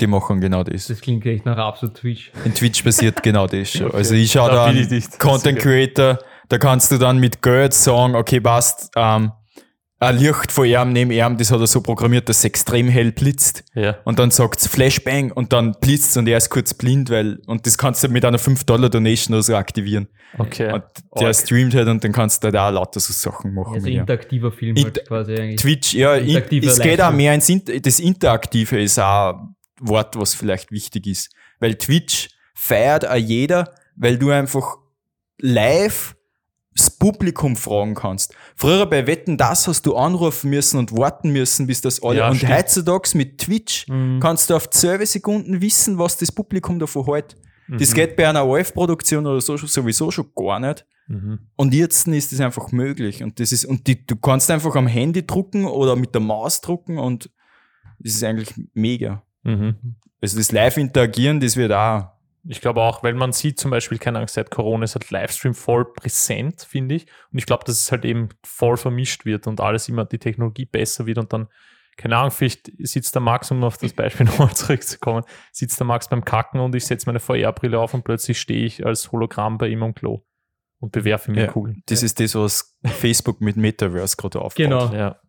Die 0.00 0.06
machen 0.06 0.40
genau 0.40 0.64
das. 0.64 0.86
Das 0.86 1.00
klingt 1.00 1.24
echt 1.26 1.46
nach 1.46 1.58
absolut 1.58 1.96
Twitch. 1.96 2.32
In 2.44 2.54
Twitch 2.54 2.82
passiert 2.82 3.22
genau 3.22 3.46
das 3.46 3.70
schon. 3.70 3.86
Okay. 3.86 3.96
Also 3.96 4.14
ich 4.14 4.32
schaue 4.32 4.50
Da 4.50 4.72
nicht. 4.72 5.18
Content 5.18 5.58
Creator, 5.58 6.18
da 6.48 6.58
kannst 6.58 6.90
du 6.90 6.98
dann 6.98 7.18
mit 7.18 7.42
Geld 7.42 7.74
sagen, 7.74 8.14
okay, 8.16 8.40
passt, 8.40 8.90
ähm, 8.96 9.32
ein 10.00 10.18
Licht 10.18 10.50
von 10.50 10.66
ihm 10.66 10.92
neben 10.92 11.12
ihm, 11.12 11.38
das 11.38 11.52
hat 11.52 11.60
er 11.60 11.68
so 11.68 11.80
programmiert, 11.80 12.28
dass 12.28 12.38
es 12.38 12.44
extrem 12.44 12.88
hell 12.88 13.12
blitzt. 13.12 13.62
Ja. 13.74 13.98
Und 14.04 14.18
dann 14.18 14.32
sagt's 14.32 14.66
Flashbang 14.66 15.30
und 15.30 15.52
dann 15.52 15.76
blitzt's 15.80 16.16
und 16.16 16.26
er 16.26 16.38
ist 16.38 16.50
kurz 16.50 16.74
blind, 16.74 17.08
weil, 17.08 17.38
und 17.46 17.66
das 17.68 17.78
kannst 17.78 18.02
du 18.02 18.08
mit 18.08 18.24
einer 18.24 18.38
5-Dollar-Donation 18.40 19.34
oder 19.34 19.44
so 19.44 19.54
aktivieren. 19.54 20.08
Okay. 20.38 20.72
Und 20.72 20.82
der 21.20 21.28
Arg. 21.28 21.36
streamt 21.36 21.74
halt 21.76 21.86
und 21.86 22.02
dann 22.02 22.10
kannst 22.10 22.42
du 22.42 22.50
da 22.50 22.68
auch 22.68 22.72
lauter 22.72 22.98
so 22.98 23.12
Sachen 23.12 23.54
machen. 23.54 23.74
Also 23.74 23.86
interaktiver 23.86 24.50
Film 24.50 24.74
Inter- 24.74 24.88
halt 25.00 25.06
quasi 25.06 25.34
eigentlich. 25.36 25.60
Twitch, 25.60 25.94
ja, 25.94 26.16
es 26.16 26.80
geht 26.80 27.00
auch 27.00 27.12
mehr 27.12 27.34
ins 27.34 27.48
Inter 27.48 27.78
das 27.78 28.00
Interaktive 28.00 28.82
ist 28.82 28.98
auch 28.98 29.34
Wort, 29.82 30.16
was 30.18 30.34
vielleicht 30.34 30.70
wichtig 30.70 31.06
ist. 31.06 31.30
Weil 31.60 31.74
Twitch 31.76 32.30
feiert 32.54 33.06
auch 33.08 33.14
jeder, 33.16 33.74
weil 33.96 34.18
du 34.18 34.30
einfach 34.30 34.76
live 35.38 36.16
das 36.74 36.88
Publikum 36.90 37.54
fragen 37.56 37.94
kannst. 37.94 38.34
Früher 38.56 38.86
bei 38.86 39.06
Wetten, 39.06 39.36
das 39.36 39.68
hast 39.68 39.84
du 39.84 39.94
anrufen 39.94 40.48
müssen 40.48 40.78
und 40.78 40.92
warten 40.96 41.30
müssen, 41.30 41.66
bis 41.66 41.82
das 41.82 42.02
alle. 42.02 42.18
Ja, 42.20 42.30
und 42.30 42.36
stimmt. 42.36 42.52
heutzutage 42.52 43.10
mit 43.18 43.38
Twitch 43.38 43.86
Mhm. 43.88 44.20
kannst 44.20 44.48
du 44.48 44.56
auf 44.56 44.70
12 44.70 45.06
Sekunden 45.10 45.60
wissen, 45.60 45.98
was 45.98 46.16
das 46.16 46.32
Publikum 46.32 46.78
davon 46.78 47.04
hält. 47.04 47.36
Das 47.68 47.90
Mhm. 47.90 47.94
geht 47.94 48.16
bei 48.16 48.26
einer 48.28 48.46
ORF-Produktion 48.46 49.26
oder 49.26 49.40
so 49.42 49.56
sowieso 49.58 50.10
schon 50.10 50.30
gar 50.34 50.60
nicht. 50.60 50.86
Mhm. 51.08 51.40
Und 51.56 51.74
jetzt 51.74 52.06
ist 52.08 52.32
das 52.32 52.40
einfach 52.40 52.72
möglich. 52.72 53.22
Und 53.22 53.38
das 53.38 53.52
ist, 53.52 53.66
und 53.66 53.86
die, 53.86 54.06
du 54.06 54.16
kannst 54.16 54.50
einfach 54.50 54.74
am 54.74 54.86
Handy 54.86 55.26
drucken 55.26 55.66
oder 55.66 55.94
mit 55.94 56.14
der 56.14 56.22
Maus 56.22 56.62
drucken 56.62 56.96
und 56.98 57.28
das 57.98 58.14
ist 58.14 58.24
eigentlich 58.24 58.54
mega. 58.72 59.22
Mhm. 59.42 59.96
Also 60.20 60.38
das 60.38 60.52
Live-Interagieren, 60.52 61.40
das 61.40 61.56
wird 61.56 61.72
auch. 61.72 62.12
Ich 62.44 62.60
glaube 62.60 62.80
auch, 62.80 63.02
weil 63.04 63.14
man 63.14 63.32
sieht 63.32 63.60
zum 63.60 63.70
Beispiel, 63.70 63.98
keine 63.98 64.18
Angst, 64.18 64.34
seit 64.34 64.50
Corona 64.50 64.84
ist 64.84 64.94
halt 64.96 65.10
Livestream 65.10 65.54
voll 65.54 65.92
präsent, 65.92 66.66
finde 66.68 66.96
ich. 66.96 67.06
Und 67.30 67.38
ich 67.38 67.46
glaube, 67.46 67.64
dass 67.64 67.78
es 67.78 67.92
halt 67.92 68.04
eben 68.04 68.30
voll 68.44 68.76
vermischt 68.76 69.24
wird 69.24 69.46
und 69.46 69.60
alles 69.60 69.88
immer 69.88 70.04
die 70.04 70.18
Technologie 70.18 70.64
besser 70.64 71.06
wird 71.06 71.18
und 71.18 71.32
dann, 71.32 71.48
keine 71.96 72.16
Ahnung, 72.16 72.32
vielleicht 72.32 72.72
sitzt 72.78 73.14
der 73.14 73.22
Max, 73.22 73.50
um 73.52 73.62
auf 73.62 73.78
das 73.78 73.92
Beispiel 73.92 74.26
nochmal 74.26 74.52
zurückzukommen, 74.54 75.22
sitzt 75.52 75.78
der 75.78 75.86
Max 75.86 76.08
beim 76.08 76.24
Kacken 76.24 76.58
und 76.58 76.74
ich 76.74 76.84
setze 76.84 77.06
meine 77.06 77.20
VR-Brille 77.20 77.78
auf 77.78 77.94
und 77.94 78.02
plötzlich 78.02 78.40
stehe 78.40 78.64
ich 78.64 78.84
als 78.84 79.12
Hologramm 79.12 79.58
bei 79.58 79.68
ihm 79.68 79.84
am 79.84 79.94
Klo 79.94 80.24
und 80.80 80.90
bewerfe 80.90 81.30
ihm 81.30 81.38
Ja, 81.38 81.46
Kugeln. 81.46 81.82
Das 81.86 82.02
ist 82.02 82.18
das, 82.18 82.34
was 82.34 82.76
Facebook 82.82 83.40
mit 83.40 83.56
Metaverse 83.56 84.16
gerade 84.16 84.40
aufbaut. 84.40 84.56
Genau. 84.56 84.92
Ja. 84.92 85.20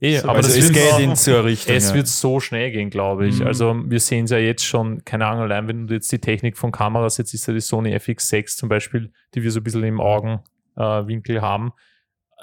Eh, 0.00 0.18
So, 0.18 0.28
aber 0.28 0.36
also 0.38 0.48
das 0.48 0.58
es 0.58 0.64
wird 0.64 0.74
geht 0.74 1.16
so- 1.16 1.30
in 1.30 1.36
eine 1.38 1.44
Richtung. 1.44 1.74
es 1.76 1.88
ja. 1.90 1.94
wird 1.94 2.06
so 2.08 2.40
schnell 2.40 2.70
gehen, 2.70 2.90
glaube 2.90 3.26
ich. 3.26 3.40
Mhm. 3.40 3.46
Also 3.46 3.74
wir 3.86 4.00
sehen 4.00 4.24
es 4.26 4.30
ja 4.30 4.38
jetzt 4.38 4.64
schon, 4.64 5.04
keine 5.04 5.26
Ahnung, 5.26 5.42
allein 5.42 5.68
wenn 5.68 5.86
du 5.86 5.94
jetzt 5.94 6.10
die 6.12 6.18
Technik 6.18 6.56
von 6.58 6.72
Kameras, 6.72 7.18
jetzt 7.18 7.34
ist 7.34 7.46
ja 7.46 7.54
die 7.54 7.60
Sony 7.60 7.94
FX6 7.94 8.56
zum 8.56 8.68
Beispiel, 8.68 9.12
die 9.34 9.42
wir 9.42 9.50
so 9.50 9.60
ein 9.60 9.64
bisschen 9.64 9.84
im 9.84 10.00
Augenwinkel 10.00 11.36
äh, 11.36 11.40
haben. 11.40 11.72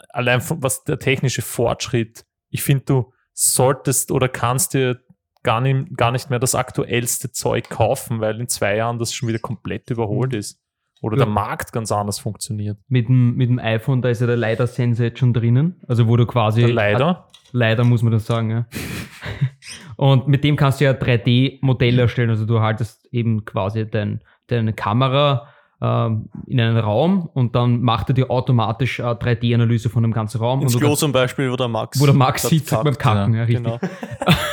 Allein 0.10 0.42
von, 0.42 0.62
was 0.64 0.84
der 0.84 1.00
technische 1.00 1.42
Fortschritt, 1.42 2.26
ich 2.50 2.64
finde, 2.64 2.84
du 2.86 3.14
solltest 3.34 4.12
oder 4.12 4.28
kannst 4.30 4.74
dir 4.74 5.00
gar 5.44 5.62
nicht, 5.62 5.96
gar 5.98 6.12
nicht 6.12 6.30
mehr 6.30 6.40
das 6.40 6.54
aktuellste 6.56 7.32
Zeug 7.32 7.70
kaufen, 7.70 8.20
weil 8.22 8.40
in 8.40 8.48
zwei 8.48 8.76
Jahren 8.76 9.00
das 9.00 9.14
schon 9.14 9.28
wieder 9.30 9.40
komplett 9.40 9.90
überholt 9.90 10.34
ist. 10.34 10.60
Oder 11.02 11.18
Ja. 11.18 11.26
der 11.26 11.34
Markt 11.34 11.74
ganz 11.74 11.92
anders 11.92 12.20
funktioniert. 12.20 12.78
Mit 12.88 13.08
dem, 13.10 13.36
mit 13.36 13.50
dem 13.50 13.60
iPhone, 13.60 14.02
da 14.02 14.10
ist 14.10 14.22
ja 14.22 14.28
der 14.28 14.38
LiDAR-Sensor 14.38 15.06
jetzt 15.08 15.20
schon 15.20 15.34
drinnen. 15.34 15.82
Also 15.88 16.08
wo 16.08 16.16
du 16.16 16.26
quasi. 16.26 16.62
Der 16.62 16.74
leider. 16.74 17.26
Leider 17.54 17.84
muss 17.84 18.02
man 18.04 18.14
das 18.14 18.26
sagen, 18.26 18.50
ja. 18.52 18.66
Und 19.98 20.28
mit 20.28 20.44
dem 20.44 20.56
kannst 20.56 20.80
du 20.80 20.86
ja 20.86 20.92
3D-Modelle 20.92 22.04
erstellen. 22.04 22.30
Also 22.30 22.46
du 22.46 22.62
haltest 22.62 23.08
eben 23.12 23.44
quasi 23.46 23.90
dein, 23.90 24.22
deine 24.48 24.74
Kamera 24.74 25.48
ähm, 25.82 26.30
in 26.48 26.60
einen 26.62 26.78
Raum 26.78 27.28
und 27.34 27.56
dann 27.56 27.82
macht 27.82 28.10
er 28.10 28.14
dir 28.14 28.30
automatisch 28.30 29.00
eine 29.00 29.16
3D-Analyse 29.16 29.90
von 29.90 30.04
dem 30.04 30.14
ganzen 30.14 30.38
Raum. 30.40 30.62
Ins 30.62 30.76
und 30.76 30.82
du 30.82 30.86
Klo 30.88 30.96
zum 30.96 31.12
Beispiel, 31.12 31.52
wo 31.52 31.56
der 31.56 31.68
Max. 31.68 32.00
wo 32.00 32.06
der 32.06 32.14
Max 32.16 32.44
sitzt 32.44 32.70
beim 32.72 32.84
kackt. 32.84 33.00
Kacken, 33.00 33.34
ja, 33.34 33.44
richtig. 33.44 33.64
Genau. 33.64 33.80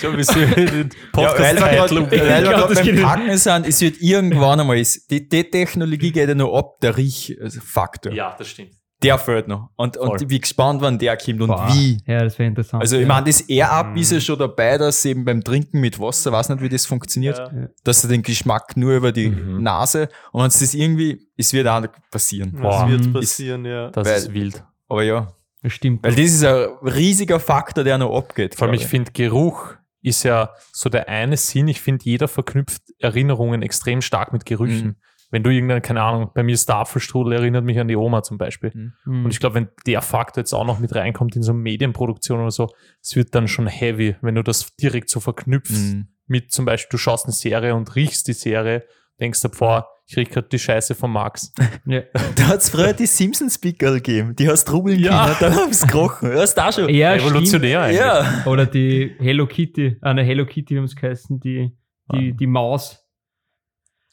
So 0.00 0.16
wie 0.16 0.22
sie 0.24 0.46
den 0.54 0.90
Ja, 1.16 1.32
weil 1.38 1.56
wir 1.56 1.86
Podcast-Titel 1.86 2.16
Ja, 2.16 2.66
beim 2.66 3.02
Packen 3.02 3.36
sind, 3.38 3.66
es 3.66 3.80
wird 3.80 4.00
irgendwann 4.00 4.60
einmal, 4.60 4.78
ist, 4.78 5.10
die, 5.10 5.28
die 5.28 5.44
Technologie 5.50 6.12
geht 6.12 6.28
ja 6.28 6.34
noch 6.34 6.54
ab, 6.56 6.80
der 6.80 6.96
Riechfaktor. 6.96 8.12
Ja, 8.12 8.34
das 8.38 8.48
stimmt. 8.48 8.72
Der 9.02 9.18
fehlt 9.18 9.48
noch. 9.48 9.70
Und, 9.74 9.96
Voll. 9.96 10.10
und 10.10 10.22
ich 10.22 10.28
bin 10.28 10.40
gespannt, 10.40 10.80
wann 10.80 10.96
der 10.96 11.16
kommt 11.16 11.40
und 11.40 11.48
Boah. 11.48 11.68
wie. 11.72 11.98
Ja, 12.06 12.22
das 12.22 12.38
wäre 12.38 12.46
interessant. 12.48 12.80
Also 12.82 12.94
ich 12.96 13.02
ja. 13.02 13.08
meine, 13.08 13.26
das 13.26 13.40
Air-Up 13.40 13.96
ist 13.96 14.12
ja 14.12 14.20
schon 14.20 14.38
dabei, 14.38 14.78
dass 14.78 15.04
eben 15.04 15.24
beim 15.24 15.42
Trinken 15.42 15.80
mit 15.80 15.98
Wasser, 15.98 16.30
weiß 16.30 16.50
nicht, 16.50 16.62
wie 16.62 16.68
das 16.68 16.86
funktioniert, 16.86 17.36
Ja. 17.36 17.50
dass 17.82 18.02
du 18.02 18.06
den 18.08 18.22
Geschmack 18.22 18.76
nur 18.76 18.94
über 18.94 19.10
die 19.10 19.30
Mhm. 19.30 19.60
Nase 19.60 20.08
und 20.30 20.42
wenn 20.42 20.48
es 20.48 20.60
das 20.60 20.74
irgendwie, 20.74 21.20
es 21.36 21.52
wird 21.52 21.66
auch 21.66 21.82
passieren. 22.12 22.52
Boah. 22.52 22.88
wird 22.88 23.06
Mhm. 23.06 23.12
passieren, 23.12 23.64
ja. 23.64 23.90
Das 23.90 24.06
Weil- 24.06 24.16
ist 24.18 24.32
wild. 24.32 24.62
Aber 24.88 25.02
ja, 25.02 25.32
das 25.62 25.72
stimmt. 25.72 26.02
weil 26.04 26.14
das 26.14 26.24
ist 26.26 26.44
ein 26.44 26.66
riesiger 26.82 27.40
Faktor, 27.40 27.84
der 27.84 27.98
noch 27.98 28.16
abgeht. 28.16 28.54
Vor 28.54 28.66
allem, 28.66 28.74
ich 28.74 28.86
finde, 28.86 29.12
Geruch 29.12 29.74
ist 30.02 30.24
ja 30.24 30.50
so 30.72 30.88
der 30.88 31.08
eine 31.08 31.36
Sinn. 31.36 31.68
Ich 31.68 31.80
finde, 31.80 32.04
jeder 32.04 32.28
verknüpft 32.28 32.82
Erinnerungen 32.98 33.62
extrem 33.62 34.02
stark 34.02 34.32
mit 34.32 34.44
Gerüchen. 34.44 34.86
Mhm. 34.88 34.96
Wenn 35.30 35.42
du 35.44 35.50
irgendeine, 35.50 35.80
keine 35.80 36.02
Ahnung, 36.02 36.30
bei 36.34 36.42
mir 36.42 36.52
ist 36.52 36.68
Apfelstrudel, 36.70 37.32
erinnert 37.32 37.64
mich 37.64 37.78
an 37.80 37.88
die 37.88 37.96
Oma 37.96 38.22
zum 38.22 38.36
Beispiel. 38.36 38.70
Mhm. 39.06 39.24
Und 39.24 39.30
ich 39.30 39.40
glaube, 39.40 39.54
wenn 39.54 39.68
der 39.86 40.02
Faktor 40.02 40.42
jetzt 40.42 40.52
auch 40.52 40.66
noch 40.66 40.78
mit 40.78 40.94
reinkommt 40.94 41.36
in 41.36 41.42
so 41.42 41.54
Medienproduktion 41.54 42.40
oder 42.40 42.50
so, 42.50 42.68
es 43.00 43.16
wird 43.16 43.34
dann 43.34 43.48
schon 43.48 43.66
heavy, 43.66 44.16
wenn 44.20 44.34
du 44.34 44.42
das 44.42 44.74
direkt 44.76 45.08
so 45.08 45.20
verknüpfst 45.20 45.94
Mhm. 45.94 46.08
mit 46.26 46.52
zum 46.52 46.64
Beispiel, 46.66 46.90
du 46.90 46.98
schaust 46.98 47.24
eine 47.26 47.32
Serie 47.32 47.74
und 47.74 47.94
riechst 47.96 48.28
die 48.28 48.34
Serie, 48.34 48.84
denkst 49.22 49.40
du, 49.40 49.48
boah, 49.48 49.86
ich 50.06 50.16
riech 50.16 50.30
gerade 50.30 50.48
die 50.48 50.58
Scheiße 50.58 50.94
von 50.94 51.10
Max. 51.12 51.52
ja. 51.86 52.02
Da 52.34 52.48
hat 52.48 52.58
es 52.58 52.68
früher 52.70 52.92
die 52.92 53.06
Simpsons-Pickel 53.06 53.94
gegeben, 53.94 54.34
die 54.36 54.48
hast 54.48 54.66
trubeln 54.66 54.98
Ja. 54.98 55.26
können, 55.26 55.36
dann 55.40 55.54
haben 55.62 55.72
sie 55.72 55.86
gerochen. 55.86 56.30
Du 56.32 56.38
hast 56.40 56.58
auch 56.60 56.72
schon. 56.72 56.88
ja, 56.92 57.12
Revolutionär 57.12 57.82
eigentlich. 57.82 57.98
Ja. 58.00 58.24
stimmt. 58.24 58.46
Oder 58.48 58.66
die 58.66 59.14
Hello 59.20 59.46
Kitty, 59.46 59.96
eine 60.02 60.22
Hello 60.24 60.44
Kitty, 60.44 60.74
wie 60.74 60.78
haben 60.78 60.84
es 60.84 60.96
geheißen, 60.96 61.38
die, 61.40 61.70
die, 62.12 62.36
die 62.36 62.46
Maus. 62.46 62.98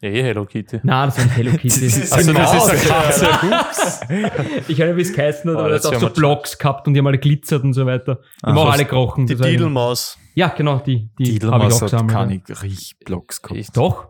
Ja, 0.02 0.10
eh 0.12 0.24
Hello 0.24 0.46
Kitty. 0.46 0.80
Nein, 0.84 1.10
das 1.10 1.18
nicht 1.18 1.36
Hello 1.36 1.52
Kitty. 1.58 1.68
Das 1.68 1.78
ist 1.82 2.14
Also, 2.14 2.32
das 2.34 2.54
ist 2.54 2.70
eine 2.70 3.52
Maus. 3.52 4.00
Katze. 4.00 4.32
ich 4.72 4.80
habe 4.82 4.96
wie 4.96 5.02
es 5.02 5.12
geheißen 5.12 5.50
hat, 5.50 5.58
Oh, 5.58 5.60
aber 5.60 5.70
das 5.72 5.82
das 5.82 5.92
auch 5.96 6.00
so 6.00 6.10
Blocks 6.12 6.58
gehabt 6.58 6.88
und 6.88 6.94
die 6.94 7.00
haben 7.00 7.08
alle 7.08 7.18
glitzert 7.18 7.64
und 7.64 7.74
so 7.74 7.86
weiter. 7.86 8.20
Die 8.42 8.48
haben 8.48 8.58
auch 8.58 8.72
alle 8.72 8.86
gerochen. 8.86 9.26
Die 9.26 9.36
Didelmaus. 9.36 10.18
Ja, 10.36 10.48
genau, 10.50 10.78
die, 10.80 11.10
die 11.18 11.24
habe 11.24 11.24
ich 11.24 11.30
Didelmaus 11.32 11.74
auch 11.74 11.82
hat 11.82 11.92
gesammelt. 11.92 12.14
keine 12.14 12.42
ja. 12.48 12.56
Riechblocks 12.62 13.42
gehabt. 13.42 13.60
Ich- 13.60 13.72
Doch. 13.72 14.08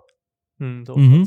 Hm, 0.59 0.83
Mhm. 0.95 1.25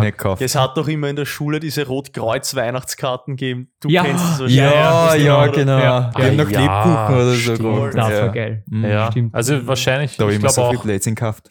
gekauft. 0.00 0.40
Es 0.42 0.54
hat 0.54 0.76
doch 0.76 0.86
immer 0.86 1.08
in 1.08 1.16
der 1.16 1.24
Schule 1.24 1.58
diese 1.58 1.86
Rot-Kreuz-Weihnachtskarten 1.86 3.36
gegeben. 3.36 3.68
Du 3.80 3.88
Ja. 3.88 4.04
kennst 4.04 4.40
es 4.40 4.54
Ja, 4.54 4.64
wahrscheinlich. 4.70 5.26
ja, 5.26 5.42
oder? 5.42 5.52
genau. 5.52 5.78
Ja. 5.78 6.10
Die 6.16 6.22
haben 6.22 6.36
noch 6.36 6.50
ja, 6.50 6.60
Lebkuchen 6.60 7.14
oder 7.16 7.30
so 7.30 7.34
stimmt. 7.54 7.94
Das 7.96 8.08
ja. 8.10 8.20
war 8.22 8.28
geil. 8.32 8.64
Mhm. 8.68 8.84
Ja, 8.84 9.10
Stimmt. 9.10 9.34
also 9.34 9.66
wahrscheinlich, 9.66 10.16
Da 10.16 10.22
habe 10.24 10.32
ich 10.32 10.38
immer 10.40 10.48
so 10.50 10.54
glaube 10.60 10.70
viel 10.70 10.78
auch, 10.78 10.82
Blödsinn 10.84 11.14
gekauft. 11.16 11.48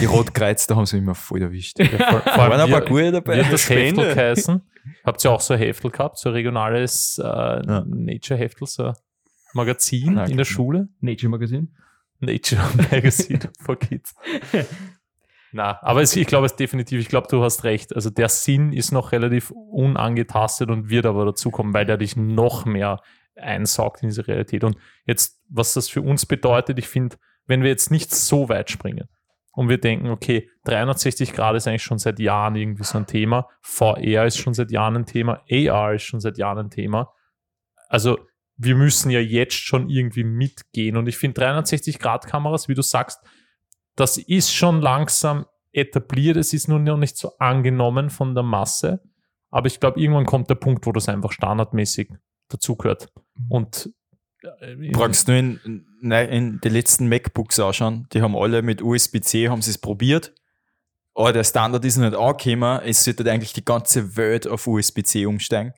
Die 0.00 0.04
Rotkreuz, 0.04 0.66
da 0.66 0.76
haben 0.76 0.84
sie 0.86 0.98
immer 0.98 1.14
voll 1.14 1.40
erwischt. 1.40 1.78
ja, 1.78 1.86
vor, 2.10 2.20
vor 2.20 2.20
Da 2.24 2.36
waren 2.36 2.52
allem 2.52 2.60
ein 2.66 2.70
paar 2.70 2.80
wir- 2.82 2.88
gute 2.88 3.12
dabei. 3.12 3.36
Wird 3.38 3.52
das. 3.52 3.70
Heftel 3.70 4.14
geheißen? 4.14 4.60
Habt 5.04 5.24
ihr 5.24 5.30
auch 5.32 5.40
so 5.40 5.54
ein 5.54 5.60
Heftel 5.60 5.90
gehabt, 5.90 6.18
so 6.18 6.28
ein 6.28 6.34
regionales 6.34 7.18
äh, 7.18 7.62
Nature-Heftel, 7.86 8.66
so 8.66 8.84
ein 8.88 8.94
Magazin 9.54 10.14
Nein, 10.14 10.30
in 10.30 10.36
der 10.36 10.44
keine. 10.44 10.44
Schule? 10.44 10.88
Nature 11.00 11.30
Magazine. 11.30 11.68
Nature 12.20 12.60
Magazine 12.90 13.40
for 13.60 13.76
Kids. 13.78 14.14
Na, 15.58 15.82
aber 15.82 16.02
es, 16.02 16.14
ich 16.14 16.28
glaube 16.28 16.46
es 16.46 16.54
definitiv, 16.54 17.00
ich 17.00 17.08
glaube, 17.08 17.26
du 17.28 17.42
hast 17.42 17.64
recht. 17.64 17.92
Also 17.92 18.10
der 18.10 18.28
Sinn 18.28 18.72
ist 18.72 18.92
noch 18.92 19.10
relativ 19.10 19.50
unangetastet 19.50 20.70
und 20.70 20.88
wird 20.88 21.04
aber 21.04 21.24
dazukommen, 21.24 21.74
weil 21.74 21.84
der 21.84 21.96
dich 21.96 22.14
noch 22.14 22.64
mehr 22.64 23.00
einsaugt 23.34 24.04
in 24.04 24.08
diese 24.08 24.28
Realität. 24.28 24.62
Und 24.62 24.76
jetzt, 25.04 25.42
was 25.48 25.74
das 25.74 25.88
für 25.88 26.00
uns 26.00 26.26
bedeutet, 26.26 26.78
ich 26.78 26.86
finde, 26.86 27.16
wenn 27.46 27.62
wir 27.62 27.70
jetzt 27.70 27.90
nicht 27.90 28.14
so 28.14 28.48
weit 28.48 28.70
springen 28.70 29.08
und 29.50 29.68
wir 29.68 29.78
denken, 29.78 30.10
okay, 30.10 30.48
360 30.62 31.32
Grad 31.32 31.56
ist 31.56 31.66
eigentlich 31.66 31.82
schon 31.82 31.98
seit 31.98 32.20
Jahren 32.20 32.54
irgendwie 32.54 32.84
so 32.84 32.96
ein 32.96 33.08
Thema, 33.08 33.48
VR 33.60 34.26
ist 34.26 34.38
schon 34.38 34.54
seit 34.54 34.70
Jahren 34.70 34.94
ein 34.94 35.06
Thema, 35.06 35.42
AR 35.50 35.94
ist 35.94 36.04
schon 36.04 36.20
seit 36.20 36.38
Jahren 36.38 36.66
ein 36.66 36.70
Thema. 36.70 37.12
Also 37.88 38.16
wir 38.56 38.76
müssen 38.76 39.10
ja 39.10 39.18
jetzt 39.18 39.56
schon 39.56 39.90
irgendwie 39.90 40.22
mitgehen. 40.22 40.96
Und 40.96 41.08
ich 41.08 41.16
finde 41.16 41.40
360-Grad-Kameras, 41.40 42.68
wie 42.68 42.74
du 42.74 42.82
sagst, 42.82 43.18
das 43.98 44.16
ist 44.18 44.54
schon 44.54 44.80
langsam 44.80 45.46
etabliert. 45.72 46.36
Es 46.36 46.52
ist 46.52 46.68
nur 46.68 46.78
noch 46.78 46.96
nicht 46.96 47.16
so 47.16 47.32
angenommen 47.38 48.10
von 48.10 48.34
der 48.34 48.44
Masse. 48.44 49.00
Aber 49.50 49.66
ich 49.66 49.80
glaube, 49.80 50.00
irgendwann 50.00 50.26
kommt 50.26 50.50
der 50.50 50.54
Punkt, 50.56 50.86
wo 50.86 50.92
das 50.92 51.08
einfach 51.08 51.32
standardmäßig 51.32 52.10
dazugehört. 52.48 53.08
Und 53.48 53.90
äh, 54.60 54.90
Brauchst 54.92 55.26
du 55.28 55.32
nur 55.32 55.40
in, 55.40 55.86
nein, 56.00 56.28
in 56.28 56.60
die 56.62 56.68
letzten 56.68 57.08
MacBooks 57.08 57.58
anschauen, 57.60 58.06
die 58.12 58.22
haben 58.22 58.36
alle 58.36 58.62
mit 58.62 58.82
USB-C, 58.82 59.48
haben 59.48 59.62
sie 59.62 59.70
es 59.70 59.78
probiert. 59.78 60.32
Aber 61.14 61.32
der 61.32 61.44
Standard 61.44 61.84
ist 61.84 61.96
noch 61.96 62.08
nicht 62.08 62.16
angekommen, 62.18 62.80
es 62.84 63.02
sollte 63.02 63.28
eigentlich 63.30 63.52
die 63.52 63.64
ganze 63.64 64.16
Welt 64.16 64.46
auf 64.46 64.66
USB-C 64.66 65.26
umsteigen. 65.26 65.72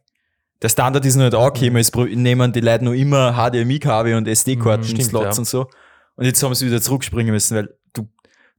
Der 0.60 0.68
Standard 0.68 1.06
ist 1.06 1.16
noch 1.16 1.24
nicht 1.24 1.34
angekommen, 1.34 1.76
es 1.76 1.90
pro- 1.90 2.04
nehmen 2.04 2.52
die 2.52 2.60
Leute 2.60 2.84
noch 2.84 2.92
immer 2.92 3.32
HDMI-Kabel 3.32 4.14
und 4.16 4.24
Mhm, 4.26 4.32
SD-Karten-Slots 4.32 4.90
stimmt, 5.08 5.12
ja. 5.22 5.38
und 5.38 5.46
so. 5.46 5.66
Und 6.16 6.26
jetzt 6.26 6.42
haben 6.42 6.54
sie 6.54 6.66
wieder 6.66 6.82
zurückspringen 6.82 7.32
müssen, 7.32 7.56
weil 7.56 7.74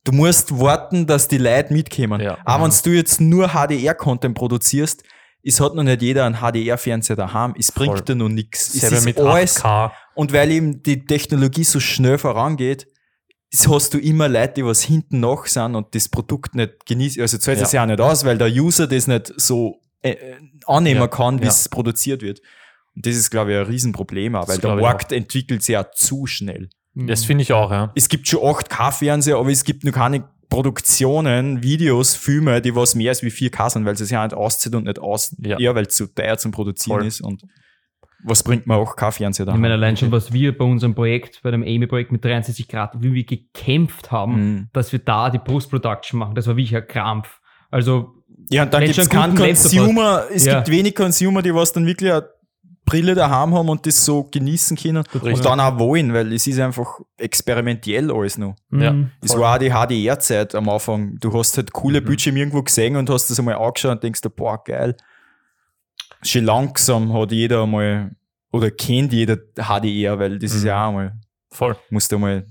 du, 0.04 0.12
musst 0.12 0.58
warten, 0.60 1.06
dass 1.08 1.28
die 1.28 1.38
Leute 1.38 1.74
mitkommen. 1.74 2.22
Ja. 2.22 2.38
Auch 2.46 2.60
Mhm. 2.60 2.64
wenn 2.64 2.72
du 2.84 2.90
jetzt 2.92 3.22
nur 3.22 3.50
HDR-Content 3.50 4.36
produzierst, 4.36 5.04
es 5.44 5.60
hat 5.60 5.74
noch 5.74 5.84
nicht 5.84 6.02
jeder 6.02 6.26
einen 6.26 6.36
HDR-Fernseher 6.36 7.16
daheim, 7.16 7.56
es 7.58 7.72
bringt 7.72 7.94
Voll. 7.98 8.06
dir 8.06 8.16
noch 8.16 8.30
nichts. 8.30 8.76
Es 8.76 8.84
ist 8.92 9.06
mit 9.06 9.20
alles 9.20 9.64
8K. 9.64 9.92
und 10.14 10.34
weil 10.34 10.52
eben 10.52 10.84
die 10.84 11.04
Technologie 11.06 11.64
so 11.64 11.80
schnell 11.80 12.18
vorangeht, 12.20 12.86
hast 13.68 13.94
du 13.94 13.98
immer 13.98 14.30
Leute, 14.30 14.54
die 14.58 14.66
was 14.66 14.82
hinten 14.84 15.20
noch 15.20 15.46
sind 15.48 15.76
und 15.76 15.94
das 15.96 16.08
Produkt 16.10 16.56
nicht 16.56 16.86
genießen. 16.86 17.22
Also 17.22 17.38
zahlt 17.38 17.60
es 17.60 17.72
ja 17.72 17.84
auch 17.84 17.88
nicht 17.88 18.00
aus, 18.00 18.24
weil 18.24 18.38
der 18.38 18.48
User 18.50 18.88
das 18.88 19.08
nicht 19.08 19.34
so 19.36 19.82
äh, 20.04 20.12
äh, 20.12 20.36
annehmen 20.68 21.02
Ja, 21.02 21.08
kann, 21.08 21.40
wie 21.40 21.46
ja. 21.46 21.50
es 21.50 21.68
produziert 21.70 22.22
wird. 22.22 22.40
Und 22.96 23.06
das 23.06 23.16
ist, 23.16 23.30
glaube 23.30 23.52
ich, 23.52 23.58
ein 23.58 23.66
Riesenproblem, 23.66 24.36
auch, 24.36 24.48
weil 24.48 24.58
der 24.58 24.76
Markt 24.76 25.12
entwickelt 25.12 25.64
sich 25.64 25.74
ja 25.74 25.92
zu 25.92 26.28
schnell. 26.28 26.70
Das 26.94 27.24
finde 27.26 27.44
ich 27.44 27.54
auch, 27.54 27.72
ja. 27.72 27.92
Es 27.96 28.10
gibt 28.10 28.28
schon 28.28 28.42
8K-Fernseher, 28.42 29.38
aber 29.38 29.50
es 29.50 29.64
gibt 29.64 29.84
noch 29.84 29.94
keine 29.94 30.24
Produktionen, 30.50 31.64
Videos, 31.64 32.16
Filme, 32.16 32.62
die 32.62 32.76
was 32.76 32.96
mehr 32.96 33.10
als 33.12 33.24
wie 33.24 33.30
4K 33.30 33.70
sind, 33.70 33.86
weil 33.86 33.94
es 33.94 34.00
sich 34.00 34.12
ja 34.12 34.24
nicht 34.24 34.34
auszieht 34.36 34.76
und 34.76 34.86
nicht 34.86 35.00
aus, 35.00 35.36
Ja. 35.40 35.58
eher 35.58 35.76
weil 35.76 35.86
es 35.86 35.96
zu 35.96 36.08
teuer 36.08 36.38
zum 36.38 36.52
Produzieren 36.52 37.00
Voll. 37.00 37.08
ist. 37.08 37.22
Und 37.22 37.44
was 38.24 38.44
bringt 38.44 38.68
mir 38.68 38.76
auch 38.76 38.96
K-Fernseher 38.96 39.46
da? 39.46 39.54
Ich 39.54 39.58
meine, 39.60 39.74
allein 39.76 39.96
schon, 39.98 40.12
was 40.12 40.34
wir 40.34 40.58
bei 40.58 40.66
unserem 40.66 40.94
Projekt, 40.94 41.42
bei 41.44 41.52
dem 41.52 41.64
Amy-Projekt 41.64 42.12
mit 42.12 42.24
63 42.24 42.68
Grad, 42.68 43.02
wie 43.02 43.14
wir 43.14 43.24
gekämpft 43.24 44.12
haben, 44.12 44.34
Mhm. 44.36 44.68
dass 44.74 44.92
wir 44.92 45.00
da 45.00 45.30
die 45.30 45.40
Post-Production 45.40 46.20
machen. 46.20 46.36
Das 46.36 46.48
war 46.48 46.56
wirklich 46.58 46.76
ein 46.76 46.86
Krampf. 46.88 47.40
Also, 47.70 48.14
Ja, 48.50 48.64
und 48.64 48.74
dann 48.74 48.82
gibt 48.84 48.98
es 48.98 49.06
schon 49.06 49.10
keinen 49.10 49.36
Consumer, 49.36 50.26
es 50.34 50.46
Ja. 50.46 50.56
gibt 50.56 50.70
wenig 50.76 50.96
Consumer, 50.96 51.42
die 51.42 51.54
was 51.56 51.72
dann 51.72 51.86
wirklich 51.86 52.12
Brille 52.86 53.16
daheim 53.16 53.54
haben 53.54 53.70
und 53.70 53.86
das 53.86 54.04
so 54.04 54.24
genießen 54.24 54.76
können 54.76 54.98
Richtig. 54.98 55.34
und 55.36 55.46
dann 55.46 55.60
auch 55.60 55.78
wollen, 55.80 56.14
weil 56.14 56.34
es 56.34 56.48
ist 56.48 56.60
einfach 56.60 57.00
experimentell 57.18 58.12
alles 58.12 58.38
noch. 58.38 58.56
Ja. 58.72 58.92
mhm. 58.94 59.12
Es 59.22 59.38
war 59.38 59.56
auch 59.56 59.60
die 59.60 59.70
HDR-Zeit 59.72 60.56
am 60.56 60.68
Anfang. 60.68 61.18
Du 61.20 61.32
hast 61.38 61.56
halt 61.58 61.72
coole 61.72 62.02
Bildschirme 62.02 62.40
irgendwo 62.40 62.62
gesehen 62.64 62.96
und 62.96 63.10
hast 63.10 63.30
das 63.30 63.40
einmal 63.40 63.56
angeschaut 63.56 63.92
und 63.92 64.04
denkst 64.04 64.22
dir, 64.22 64.30
boah, 64.30 64.62
geil. 64.64 64.96
Schon 66.24 66.44
langsam 66.46 67.14
hat 67.14 67.32
jeder 67.32 67.64
einmal, 67.64 68.12
oder 68.52 68.70
kennt 68.72 69.14
jeder 69.14 69.38
HDR, 69.56 70.20
weil 70.20 70.38
das 70.40 70.54
ist 70.54 70.62
Mhm. 70.62 70.68
ja 70.68 70.84
auch 70.84 70.90
einmal, 70.90 71.14
Voll. 71.52 71.76
musst 71.90 72.12
du 72.12 72.18
einmal 72.18 72.46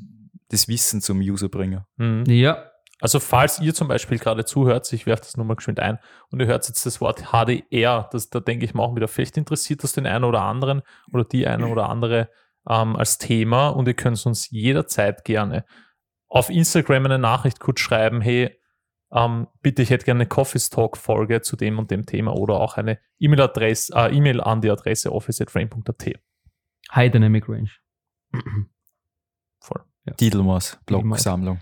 das 0.48 0.66
Wissen 0.68 1.00
zum 1.00 1.20
User 1.20 1.48
bringen. 1.48 1.82
Mhm. 1.96 2.24
ja, 2.26 2.69
Also 3.00 3.20
falls 3.20 3.60
ihr 3.60 3.74
zum 3.74 3.88
Beispiel 3.88 4.18
gerade 4.18 4.44
zuhört, 4.44 4.92
ich 4.92 5.06
werfe 5.06 5.22
das 5.22 5.36
nur 5.36 5.46
mal 5.46 5.56
geschwind 5.56 5.80
ein 5.80 5.98
und 6.30 6.40
ihr 6.40 6.46
hört 6.46 6.66
jetzt 6.68 6.84
das 6.84 7.00
Wort 7.00 7.32
HDR, 7.32 8.08
das, 8.12 8.30
da 8.30 8.40
denke 8.40 8.64
ich 8.64 8.74
mal 8.74 8.82
auch 8.82 8.94
wieder, 8.94 9.08
vielleicht 9.08 9.36
interessiert 9.36 9.82
das 9.82 9.92
den 9.92 10.06
einen 10.06 10.24
oder 10.24 10.42
anderen 10.42 10.82
oder 11.12 11.24
die 11.24 11.46
eine 11.46 11.68
oder 11.68 11.88
andere 11.88 12.28
ähm, 12.68 12.96
als 12.96 13.18
Thema 13.18 13.68
und 13.68 13.88
ihr 13.88 13.94
könnt 13.94 14.24
uns 14.26 14.50
jederzeit 14.50 15.24
gerne 15.24 15.64
auf 16.28 16.48
Instagram 16.48 17.06
eine 17.06 17.18
Nachricht 17.18 17.60
kurz 17.60 17.80
schreiben, 17.80 18.20
hey, 18.20 18.56
ähm, 19.12 19.48
bitte, 19.60 19.82
ich 19.82 19.90
hätte 19.90 20.04
gerne 20.04 20.20
eine 20.20 20.28
Coffee 20.28 20.60
Talk 20.60 20.96
Folge 20.96 21.42
zu 21.42 21.56
dem 21.56 21.78
und 21.78 21.90
dem 21.90 22.06
Thema 22.06 22.34
oder 22.36 22.60
auch 22.60 22.76
eine 22.76 23.00
E-Mail-Adresse, 23.18 23.92
äh, 23.94 24.16
E-Mail 24.16 24.40
an 24.40 24.60
die 24.60 24.70
Adresse 24.70 25.12
office.frame.at. 25.12 26.20
High 26.94 27.10
Dynamic 27.10 27.48
Range. 27.48 27.70
Voll. 29.60 29.82
Titelmaß, 30.16 30.16
Titelmaß. 30.16 30.80
Blocksammlung. 30.86 31.60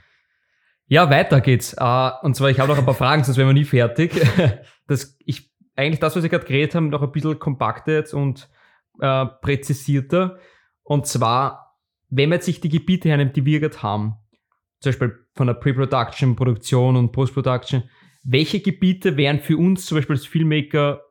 Ja, 0.88 1.10
weiter 1.10 1.40
geht's. 1.40 1.74
Äh, 1.74 2.10
und 2.22 2.34
zwar, 2.34 2.50
ich 2.50 2.58
habe 2.58 2.70
noch 2.70 2.78
ein 2.78 2.84
paar 2.84 2.94
Fragen, 2.94 3.22
sonst 3.22 3.36
wären 3.36 3.48
wir 3.48 3.54
nie 3.54 3.64
fertig. 3.64 4.12
Das, 4.88 5.18
ich, 5.26 5.52
eigentlich 5.76 6.00
das, 6.00 6.16
was 6.16 6.22
wir 6.22 6.30
gerade 6.30 6.46
geredet 6.46 6.74
haben, 6.74 6.88
noch 6.88 7.02
ein 7.02 7.12
bisschen 7.12 7.38
kompakter 7.38 7.92
jetzt 7.92 8.14
und 8.14 8.48
äh, 9.00 9.26
präzisierter. 9.42 10.38
Und 10.82 11.06
zwar, 11.06 11.76
wenn 12.08 12.30
man 12.30 12.36
jetzt 12.36 12.46
sich 12.46 12.62
die 12.62 12.70
Gebiete 12.70 13.10
hernimmt, 13.10 13.36
die 13.36 13.44
wir 13.44 13.60
gerade 13.60 13.82
haben, 13.82 14.14
zum 14.80 14.88
Beispiel 14.92 15.26
von 15.34 15.46
der 15.46 15.52
Pre-Production, 15.52 16.36
Produktion 16.36 16.96
und 16.96 17.12
Post-Production, 17.12 17.82
welche 18.24 18.60
Gebiete 18.60 19.18
wären 19.18 19.40
für 19.40 19.58
uns 19.58 19.84
zum 19.84 19.98
Beispiel 19.98 20.16
als 20.16 20.24
Filmmaker 20.24 21.02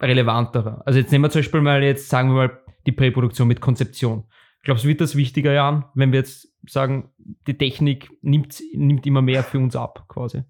relevantere? 0.00 0.86
Also 0.86 1.00
jetzt 1.00 1.10
nehmen 1.10 1.24
wir 1.24 1.30
zum 1.30 1.40
Beispiel 1.40 1.60
mal 1.60 1.82
jetzt, 1.82 2.08
sagen 2.08 2.28
wir 2.28 2.34
mal, 2.34 2.60
die 2.86 2.92
Präproduktion 2.92 3.48
mit 3.48 3.60
Konzeption. 3.60 4.28
Glaubst 4.62 4.84
du, 4.84 4.88
wird 4.88 5.00
das 5.00 5.16
wichtiger, 5.16 5.52
Jan, 5.52 5.86
wenn 5.94 6.12
wir 6.12 6.20
jetzt 6.20 6.48
sagen, 6.68 7.12
die 7.46 7.56
Technik 7.56 8.10
nimmt, 8.22 8.62
nimmt 8.74 9.06
immer 9.06 9.22
mehr 9.22 9.42
für 9.42 9.58
uns 9.58 9.74
ab, 9.74 10.04
quasi? 10.08 10.44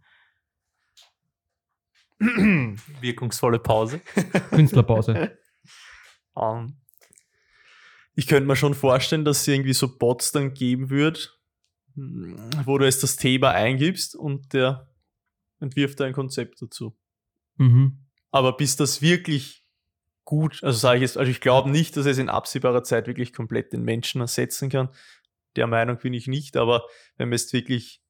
Wirkungsvolle 3.00 3.58
Pause. 3.58 4.00
Künstlerpause. 4.50 5.36
Ähm, 6.36 6.76
ich 8.14 8.28
könnte 8.28 8.46
mir 8.46 8.54
schon 8.54 8.74
vorstellen, 8.74 9.24
dass 9.24 9.40
es 9.40 9.48
irgendwie 9.48 9.72
so 9.72 9.98
Bots 9.98 10.30
dann 10.30 10.54
geben 10.54 10.88
wird, 10.88 11.40
wo 12.64 12.78
du 12.78 12.84
jetzt 12.84 13.02
das 13.02 13.16
Thema 13.16 13.50
eingibst 13.50 14.14
und 14.14 14.52
der 14.52 14.88
entwirft 15.58 16.00
ein 16.00 16.12
Konzept 16.12 16.62
dazu. 16.62 16.96
mhm. 17.56 18.06
Aber 18.30 18.56
bis 18.56 18.76
das 18.76 19.02
wirklich 19.02 19.59
gut, 20.30 20.62
also 20.62 20.78
sage 20.78 20.99
ich 20.99 21.02
jetzt, 21.02 21.18
also 21.18 21.28
ich 21.28 21.40
glaube 21.40 21.70
nicht, 21.70 21.96
dass 21.96 22.06
es 22.06 22.16
in 22.18 22.28
absehbarer 22.28 22.84
Zeit 22.84 23.08
wirklich 23.08 23.32
komplett 23.32 23.72
den 23.72 23.82
Menschen 23.82 24.20
ersetzen 24.20 24.70
kann. 24.70 24.88
Der 25.56 25.66
Meinung 25.66 25.99
bin 25.99 26.14
ich 26.14 26.28
nicht, 26.28 26.56
aber 26.56 26.84
wenn 27.16 27.30
man 27.30 27.37
jetzt 27.37 27.52
wirklich 27.52 28.00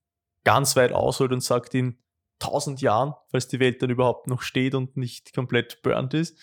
ganz 0.45 0.77
weit 0.77 0.93
ausholt 0.93 1.33
und 1.33 1.43
sagt, 1.43 1.75
in 1.75 1.99
tausend 2.39 2.83
Jahren, 2.83 3.15
falls 3.31 3.49
die 3.49 3.59
Welt 3.59 3.81
dann 3.81 3.89
überhaupt 3.89 4.27
noch 4.27 4.43
steht 4.43 4.75
und 4.75 4.99
nicht 4.99 5.33
komplett 5.35 5.81
burnt 5.81 6.13
ist, 6.13 6.39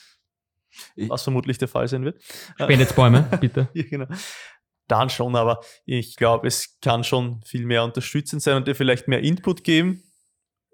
was 0.95 1.21
vermutlich 1.21 1.59
der 1.59 1.67
Fall 1.67 1.87
sein 1.87 2.03
wird. 2.03 2.23
Spendet 2.55 2.95
Bäume, 2.95 3.21
bitte. 3.39 3.69
Ja, 3.75 3.83
genau. 3.83 4.07
Dann 4.87 5.11
schon, 5.11 5.35
aber 5.35 5.59
ich 5.85 6.15
glaube, 6.15 6.47
es 6.47 6.79
kann 6.81 7.03
schon 7.03 7.43
viel 7.43 7.67
mehr 7.67 7.83
unterstützend 7.83 8.41
sein 8.41 8.55
und 8.55 8.67
dir 8.67 8.73
vielleicht 8.73 9.07
mehr 9.07 9.21
Input 9.21 9.63
geben. 9.63 10.01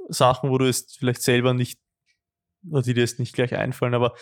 Sachen, 0.07 0.49
wo 0.49 0.57
du 0.57 0.65
es 0.65 0.95
vielleicht 0.97 1.23
selber 1.23 1.53
nicht, 1.53 1.77
oder 2.71 2.83
die 2.83 2.93
dir 2.93 3.01
jetzt 3.01 3.19
nicht 3.19 3.35
gleich 3.35 3.53
einfallen, 3.53 3.95
aber 3.95 4.13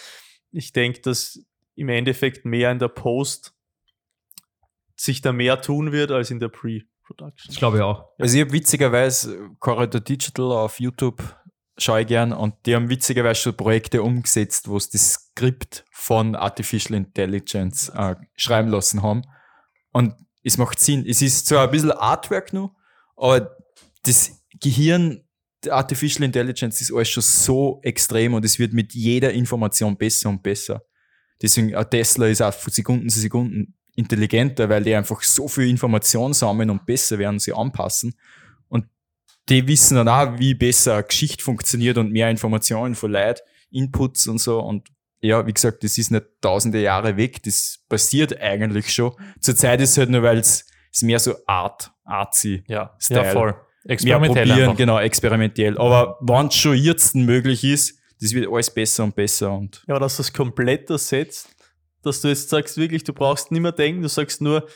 ich 0.52 0.74
denke, 0.74 1.02
dass 1.02 1.40
im 1.76 1.90
Endeffekt 1.90 2.46
mehr 2.46 2.72
in 2.72 2.80
der 2.80 2.90
Post 2.90 3.54
sich 4.96 5.22
da 5.22 5.32
mehr 5.32 5.62
tun 5.62 5.92
wird 5.92 6.12
als 6.12 6.30
in 6.30 6.40
der 6.40 6.50
Pre-Production. 6.50 7.48
Das 7.48 7.56
glaube 7.56 7.78
ich 7.78 7.84
auch. 7.84 8.10
Also 8.20 8.36
ich 8.36 8.42
habe 8.42 8.54
witzigerweise 8.54 9.50
Corridor 9.60 10.02
Digital 10.02 10.52
auf 10.52 10.80
YouTube 10.80 11.24
schaue 11.78 12.02
ich 12.02 12.08
gern 12.08 12.32
und 12.34 12.54
die 12.66 12.76
haben 12.76 12.90
witzigerweise 12.90 13.42
schon 13.42 13.58
Projekte 13.58 14.04
umgesetzt, 14.04 14.68
wo 14.68 14.78
sie 14.78 14.92
das 14.92 15.14
Skript 15.14 15.86
von 15.92 16.36
Artificial 16.36 16.96
Intelligence 16.96 17.90
äh, 17.90 18.16
schreiben 18.36 18.70
lassen 18.70 19.02
haben. 19.02 19.24
Und 19.92 20.14
es 20.44 20.58
macht 20.58 20.80
Sinn. 20.80 21.06
Es 21.08 21.22
ist 21.22 21.48
zwar 21.48 21.64
ein 21.64 21.72
bisschen 21.72 21.92
Artwork 21.92 22.54
nur, 22.54 22.76
aber 23.16 23.56
das 24.04 24.44
Gehirn 24.60 25.24
Artificial 25.70 26.24
Intelligence 26.24 26.82
ist 26.82 26.94
alles 26.94 27.10
schon 27.10 27.24
so 27.24 27.80
extrem 27.84 28.34
und 28.34 28.44
es 28.46 28.58
wird 28.58 28.74
mit 28.74 28.94
jeder 28.94 29.32
Information 29.32 29.98
besser 29.98 30.30
und 30.30 30.42
besser. 30.42 30.84
Deswegen, 31.42 31.76
ein 31.76 31.90
Tesla 31.90 32.28
ist 32.28 32.42
auch 32.42 32.54
von 32.54 32.72
Sekunden 32.72 33.10
zu 33.10 33.20
Sekunden 33.20 33.76
intelligenter, 33.96 34.70
weil 34.70 34.84
die 34.84 34.96
einfach 34.96 35.22
so 35.22 35.48
viel 35.48 35.68
Information 35.68 36.34
sammeln 36.34 36.70
und 36.70 36.86
besser 36.86 37.18
werden, 37.20 37.40
sie 37.40 37.54
anpassen. 37.54 38.16
Und 38.68 38.86
die 39.50 39.68
wissen 39.68 39.96
dann 39.96 40.08
auch, 40.08 40.40
wie 40.40 40.54
besser 40.54 40.96
eine 40.96 41.04
Geschichte 41.04 41.44
funktioniert 41.44 41.98
und 41.98 42.12
mehr 42.12 42.30
Informationen 42.30 42.96
von 42.96 43.12
Leuten, 43.12 43.42
Inputs 43.72 44.28
und 44.28 44.40
so. 44.40 44.60
Und 44.60 44.90
ja, 45.22 45.46
wie 45.46 45.54
gesagt, 45.54 45.84
das 45.84 45.98
ist 45.98 46.12
nicht 46.12 46.26
tausende 46.42 46.82
Jahre 46.82 47.18
weg, 47.18 47.44
das 47.44 47.84
passiert 47.90 48.40
eigentlich 48.40 48.94
schon. 48.94 49.14
Zurzeit 49.40 49.82
ist 49.82 49.92
es 49.92 49.98
halt 49.98 50.10
nur, 50.10 50.24
weil 50.24 50.40
es 50.40 50.66
ist 50.92 51.04
mehr 51.04 51.20
so 51.20 51.36
Art, 51.46 51.92
artsy. 52.04 52.64
Ja, 52.68 52.96
Style. 53.00 53.26
ja 53.26 53.32
voll. 53.32 53.56
Mehr 53.84 53.94
Experimentell 53.94 54.48
probieren, 54.48 54.70
einfach. 54.70 54.78
genau, 54.78 55.00
experimentell. 55.00 55.78
Aber 55.78 56.18
wann 56.22 56.48
es 56.48 56.56
schon 56.56 56.76
jetzt 56.78 57.16
möglich 57.16 57.64
ist, 57.64 58.00
das 58.22 58.34
wird 58.34 58.48
alles 58.52 58.70
besser 58.72 59.04
und 59.04 59.16
besser 59.16 59.52
und 59.52 59.84
Ja, 59.88 59.98
dass 59.98 60.18
du 60.18 60.24
das 60.24 60.32
komplett 60.34 60.90
ersetzt, 60.90 61.50
dass 62.04 62.22
du 62.22 62.28
jetzt 62.28 62.50
sagst, 62.50 62.78
wirklich, 62.78 63.04
du 63.04 63.14
brauchst 63.14 63.52
nicht 63.52 63.62
mehr 63.62 63.72
denken, 63.72 64.02
du 64.04 64.10
sagst 64.10 64.42
nur, 64.42 64.68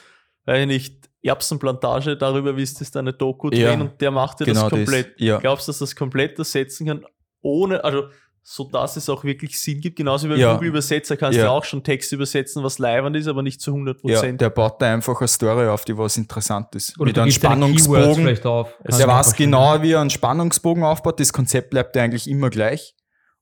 weiß 0.45 0.61
ich 0.61 0.67
nicht, 0.67 1.09
Erbsenplantage 1.21 2.17
darüber, 2.17 2.55
wie 2.57 2.63
ist 2.63 2.79
das 2.81 2.91
deine 2.91 3.13
Doku 3.13 3.49
Ja, 3.51 3.69
drehen 3.69 3.81
und 3.81 4.01
der 4.01 4.11
macht 4.11 4.39
dir 4.39 4.45
genau 4.45 4.69
das 4.69 4.69
das, 4.71 4.79
komplett. 4.79 5.19
ja. 5.19 5.37
Glaubst 5.39 5.67
du, 5.67 5.71
dass 5.71 5.79
das 5.79 5.95
komplett 5.95 6.37
ersetzen 6.39 6.87
kann, 6.87 7.05
ohne, 7.41 7.83
also 7.83 8.09
so 8.47 8.65
dass 8.69 8.95
es 8.95 9.09
auch 9.09 9.23
wirklich 9.23 9.59
Sinn 9.59 9.81
gibt, 9.81 9.95
genauso 9.97 10.27
wie 10.27 10.33
beim 10.33 10.39
Ja. 10.39 10.53
Google-Übersetzer 10.53 11.17
kannst 11.17 11.35
du 11.35 11.39
Ja. 11.39 11.45
ja 11.47 11.51
auch 11.51 11.63
schon 11.63 11.83
Text 11.83 12.11
übersetzen, 12.13 12.63
was 12.63 12.77
leibend 12.77 13.15
ist, 13.15 13.27
aber 13.27 13.41
nicht 13.41 13.59
zu 13.59 13.71
100 13.71 13.97
ja, 14.03 14.13
Prozent. 14.19 14.39
der 14.39 14.51
baut 14.51 14.79
da 14.79 14.93
einfach 14.93 15.19
eine 15.19 15.27
Story 15.27 15.67
auf, 15.67 15.83
die 15.83 15.97
was 15.97 16.15
interessant 16.15 16.75
ist. 16.75 16.93
Oder 16.99 17.07
Mit 17.07 17.17
du 17.17 17.21
einem 17.23 17.31
Spannungsbogen. 17.31 18.13
vielleicht 18.13 18.45
auf. 18.45 18.71
Ich 18.87 18.95
Der 18.97 19.07
weiß 19.07 19.35
genau, 19.35 19.81
wie 19.81 19.93
er 19.93 20.01
einen 20.01 20.11
Spannungsbogen 20.11 20.83
aufbaut. 20.83 21.19
Das 21.19 21.33
Konzept 21.33 21.71
bleibt 21.71 21.95
ja 21.95 22.03
eigentlich 22.03 22.29
immer 22.29 22.51
gleich. 22.51 22.93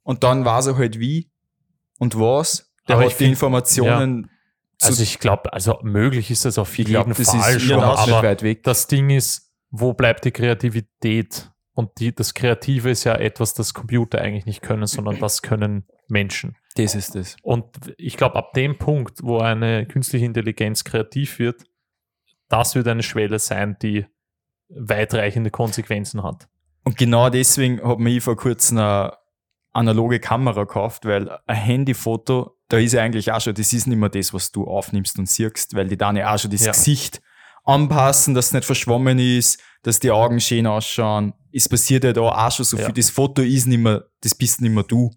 Und 0.04 0.24
dann 0.24 0.46
weiß 0.46 0.68
er 0.68 0.78
halt 0.78 0.98
wie 1.00 1.30
und 2.00 2.18
was. 2.18 2.72
Der 2.88 2.96
Aber 2.96 3.04
hat 3.04 3.12
ich 3.12 3.18
die 3.18 3.24
find- 3.26 3.32
Informationen 3.34 4.30
zu 4.78 4.88
Also 4.88 5.04
ich 5.04 5.20
glaube, 5.20 5.52
also 5.52 5.80
möglich 5.84 6.32
ist 6.32 6.46
das 6.46 6.58
auf 6.58 6.74
glaub, 6.74 6.88
jeden 7.08 7.13
das 7.13 7.30
Fall 7.30 7.56
ist 7.58 7.62
schon, 7.63 7.82
aber 7.84 8.24
weit 8.24 8.42
weg. 8.42 8.63
das 8.63 8.88
Ding 8.88 9.10
ist, 9.10 9.52
wo 9.70 9.92
bleibt 9.94 10.24
die 10.24 10.32
Kreativität? 10.32 11.50
Und 11.73 11.99
die, 11.99 12.13
das 12.13 12.33
Kreative 12.33 12.91
ist 12.91 13.03
ja 13.03 13.15
etwas, 13.15 13.53
das 13.53 13.73
Computer 13.73 14.21
eigentlich 14.21 14.45
nicht 14.45 14.62
können, 14.62 14.86
sondern 14.86 15.19
das 15.19 15.41
können 15.41 15.86
Menschen. 16.07 16.55
Das 16.75 16.95
ist 16.95 17.15
das. 17.15 17.36
Und 17.41 17.65
ich 17.97 18.17
glaube, 18.17 18.36
ab 18.36 18.53
dem 18.53 18.77
Punkt, 18.77 19.23
wo 19.23 19.39
eine 19.39 19.86
künstliche 19.88 20.25
Intelligenz 20.25 20.83
kreativ 20.83 21.39
wird, 21.39 21.63
das 22.49 22.75
wird 22.75 22.88
eine 22.88 23.03
Schwelle 23.03 23.39
sein, 23.39 23.77
die 23.81 24.05
weitreichende 24.69 25.49
Konsequenzen 25.49 26.23
hat. 26.23 26.47
Und 26.83 26.97
genau 26.97 27.29
deswegen 27.29 27.81
hat 27.83 27.99
mir 27.99 28.21
vor 28.21 28.36
kurzem 28.36 28.77
eine 28.77 29.17
analoge 29.71 30.19
Kamera 30.19 30.65
gekauft, 30.65 31.05
weil 31.05 31.29
ein 31.47 31.55
Handyfoto, 31.55 32.57
da 32.67 32.77
ist 32.77 32.93
ja 32.93 33.01
eigentlich 33.01 33.31
auch 33.31 33.41
schon, 33.41 33.55
das 33.55 33.73
ist 33.73 33.88
nicht 33.88 33.97
mehr 33.97 34.09
das, 34.09 34.33
was 34.33 34.51
du 34.51 34.65
aufnimmst 34.65 35.17
und 35.17 35.27
siehst, 35.27 35.75
weil 35.75 35.88
die 35.88 35.97
dann 35.97 36.15
ja 36.15 36.33
auch 36.33 36.38
schon 36.38 36.51
das 36.51 36.65
Ja. 36.65 36.71
Gesicht 36.71 37.21
anpassen, 37.63 38.34
dass 38.34 38.47
es 38.47 38.54
nicht 38.54 38.65
verschwommen 38.65 39.19
ist, 39.19 39.60
dass 39.84 39.99
die 39.99 40.12
Augen 40.12 40.39
schön 40.39 40.67
ausschauen. 40.67 41.34
Es 41.52 41.67
passiert 41.69 42.04
ja 42.04 42.13
da 42.13 42.21
auch 42.21 42.52
schon 42.52 42.65
so 42.65 42.78
Ja. 42.78 42.86
viel. 42.86 42.93
Das 42.93 43.10
Foto 43.10 43.41
ist 43.41 43.67
nicht 43.67 43.80
mehr, 43.80 44.06
das 44.21 44.36
bist 44.36 44.62
nicht 44.62 44.71
mehr 44.73 44.84
du. 44.84 45.12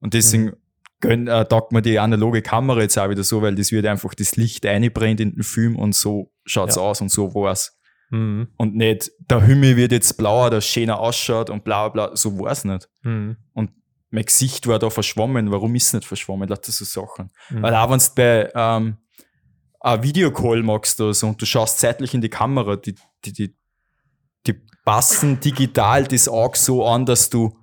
Und 0.00 0.14
deswegen 0.14 0.44
Mhm. 0.46 0.52
gönn, 1.00 1.26
äh, 1.28 1.44
taugt 1.46 1.72
mir 1.72 1.82
die 1.82 1.98
analoge 1.98 2.42
Kamera 2.42 2.80
jetzt 2.80 2.98
auch 2.98 3.10
wieder 3.10 3.24
so, 3.24 3.42
weil 3.42 3.54
das 3.54 3.70
wird 3.72 3.86
einfach 3.86 4.14
das 4.14 4.36
Licht 4.36 4.64
einbrennt 4.66 5.20
in 5.20 5.32
den 5.34 5.42
Film 5.42 5.76
und 5.76 5.94
so 5.94 6.32
schaut's 6.44 6.76
Ja. 6.76 6.82
aus 6.82 7.00
und 7.00 7.10
so 7.10 7.34
war's. 7.34 7.76
Mhm. 8.10 8.48
Und 8.56 8.74
nicht, 8.74 9.10
der 9.20 9.42
Himmel 9.42 9.76
wird 9.76 9.92
jetzt 9.92 10.16
blauer, 10.16 10.50
der 10.50 10.60
schöner 10.60 10.98
ausschaut 10.98 11.50
und 11.50 11.62
bla 11.64 11.88
bla 11.88 12.06
bla. 12.08 12.16
So 12.16 12.38
war's 12.40 12.64
nicht. 12.64 12.88
Mhm. 13.02 13.36
Und 13.52 13.70
mein 14.10 14.24
Gesicht 14.24 14.66
war 14.66 14.78
da 14.80 14.90
verschwommen. 14.90 15.52
Warum 15.52 15.74
ist 15.76 15.86
es 15.88 15.92
nicht 15.92 16.04
verschwommen? 16.06 16.48
Lauter 16.48 16.72
so 16.72 16.84
Sachen. 16.84 17.30
Mhm. 17.50 17.62
Weil 17.62 17.74
auch 17.76 17.90
wenn 17.90 18.00
bei 18.16 18.50
ähm, 18.54 18.96
ein 19.80 20.02
Videocall 20.02 20.62
machst 20.62 21.00
oder 21.00 21.14
so 21.14 21.26
und 21.28 21.40
du 21.40 21.46
schaust 21.46 21.78
zeitlich 21.78 22.14
in 22.14 22.20
die 22.20 22.28
Kamera, 22.28 22.76
die, 22.76 22.94
die, 23.24 23.32
die, 23.32 23.56
die 24.46 24.54
passen 24.84 25.40
digital 25.40 26.04
das 26.06 26.28
Auge 26.28 26.58
so 26.58 26.86
an, 26.86 27.06
dass 27.06 27.30
du 27.30 27.56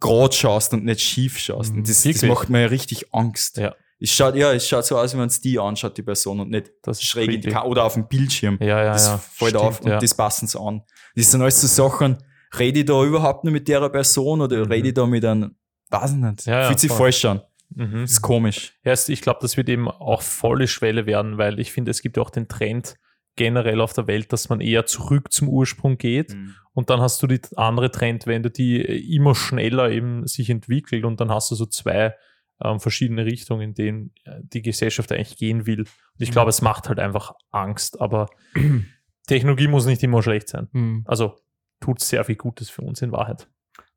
gerade 0.00 0.34
schaust 0.34 0.72
und 0.72 0.84
nicht 0.84 1.00
schief 1.00 1.38
schaust. 1.38 1.72
Und 1.72 1.88
das, 1.88 2.02
das 2.02 2.04
Wirklich? 2.06 2.30
macht 2.30 2.48
mir 2.50 2.70
richtig 2.70 3.12
Angst. 3.12 3.56
Ja. 3.58 3.74
Es 3.98 4.10
schaut, 4.10 4.34
ja, 4.34 4.52
es 4.52 4.68
schaut 4.68 4.84
so 4.84 4.98
aus, 4.98 5.14
wie 5.14 5.18
wenn 5.18 5.26
es 5.28 5.40
die 5.40 5.58
anschaut, 5.58 5.96
die 5.96 6.02
Person, 6.02 6.40
und 6.40 6.50
nicht 6.50 6.70
Das 6.82 7.02
schräg 7.02 7.30
in 7.32 7.40
die 7.40 7.50
oder 7.54 7.84
auf 7.84 7.94
dem 7.94 8.06
Bildschirm 8.06 8.58
Ja, 8.60 8.84
ja, 8.84 8.92
das 8.92 9.06
ja. 9.06 9.18
fällt 9.18 9.50
Stimmt, 9.52 9.64
auf 9.64 9.80
und 9.80 9.90
ja. 9.90 9.98
das 9.98 10.12
passen 10.14 10.46
sie 10.46 10.60
an. 10.60 10.82
Das 11.14 11.30
sind 11.30 11.40
alles 11.40 11.60
so 11.62 11.66
Sachen, 11.66 12.18
rede 12.58 12.80
ich 12.80 12.84
da 12.84 13.02
überhaupt 13.02 13.44
nicht 13.44 13.54
mit 13.54 13.68
der 13.68 13.88
Person 13.88 14.42
oder 14.42 14.58
Mhm. 14.58 14.70
rede 14.72 14.88
ich 14.88 14.94
da 14.94 15.06
mit 15.06 15.24
einem, 15.24 15.56
weiß 15.88 16.10
ich 16.10 16.16
nicht, 16.18 16.44
ja, 16.46 16.66
fühlt 16.66 16.78
sich 16.80 16.90
voll. 16.90 16.98
falsch 16.98 17.24
an. 17.24 17.40
Mhm. 17.74 18.02
Das 18.02 18.12
ist 18.12 18.22
komisch. 18.22 18.74
Ja, 18.84 18.92
ich 18.92 19.20
glaube, 19.20 19.40
das 19.42 19.56
wird 19.56 19.68
eben 19.68 19.88
auch 19.88 20.22
volle 20.22 20.68
Schwelle 20.68 21.06
werden, 21.06 21.38
weil 21.38 21.58
ich 21.58 21.72
finde, 21.72 21.90
es 21.90 22.02
gibt 22.02 22.16
ja 22.16 22.22
auch 22.22 22.30
den 22.30 22.48
Trend 22.48 22.96
generell 23.36 23.80
auf 23.80 23.92
der 23.92 24.06
Welt, 24.06 24.32
dass 24.32 24.48
man 24.48 24.60
eher 24.60 24.86
zurück 24.86 25.30
zum 25.30 25.48
Ursprung 25.48 25.98
geht. 25.98 26.34
Mhm. 26.34 26.54
Und 26.72 26.90
dann 26.90 27.00
hast 27.00 27.22
du 27.22 27.26
die 27.26 27.40
andere 27.56 27.90
Trendwende, 27.90 28.50
die 28.50 28.80
äh, 28.80 29.14
immer 29.14 29.34
schneller 29.34 29.90
eben 29.90 30.26
sich 30.26 30.50
entwickelt 30.50 31.04
und 31.04 31.20
dann 31.20 31.30
hast 31.30 31.50
du 31.50 31.54
so 31.54 31.66
zwei 31.66 32.14
ähm, 32.62 32.80
verschiedene 32.80 33.24
Richtungen, 33.24 33.62
in 33.62 33.74
denen 33.74 34.14
äh, 34.24 34.40
die 34.42 34.62
Gesellschaft 34.62 35.12
eigentlich 35.12 35.36
gehen 35.36 35.66
will. 35.66 35.80
Und 35.80 35.88
ich 36.18 36.30
glaube, 36.30 36.50
es 36.50 36.62
macht 36.62 36.88
halt 36.88 36.98
einfach 36.98 37.34
Angst, 37.50 38.00
aber 38.00 38.28
Technologie 39.26 39.68
muss 39.68 39.86
nicht 39.86 40.02
immer 40.02 40.22
schlecht 40.22 40.48
sein. 40.48 40.68
Hm. 40.72 41.02
Also 41.06 41.36
tut 41.80 42.00
sehr 42.00 42.24
viel 42.24 42.36
Gutes 42.36 42.70
für 42.70 42.82
uns 42.82 43.02
in 43.02 43.12
Wahrheit. 43.12 43.48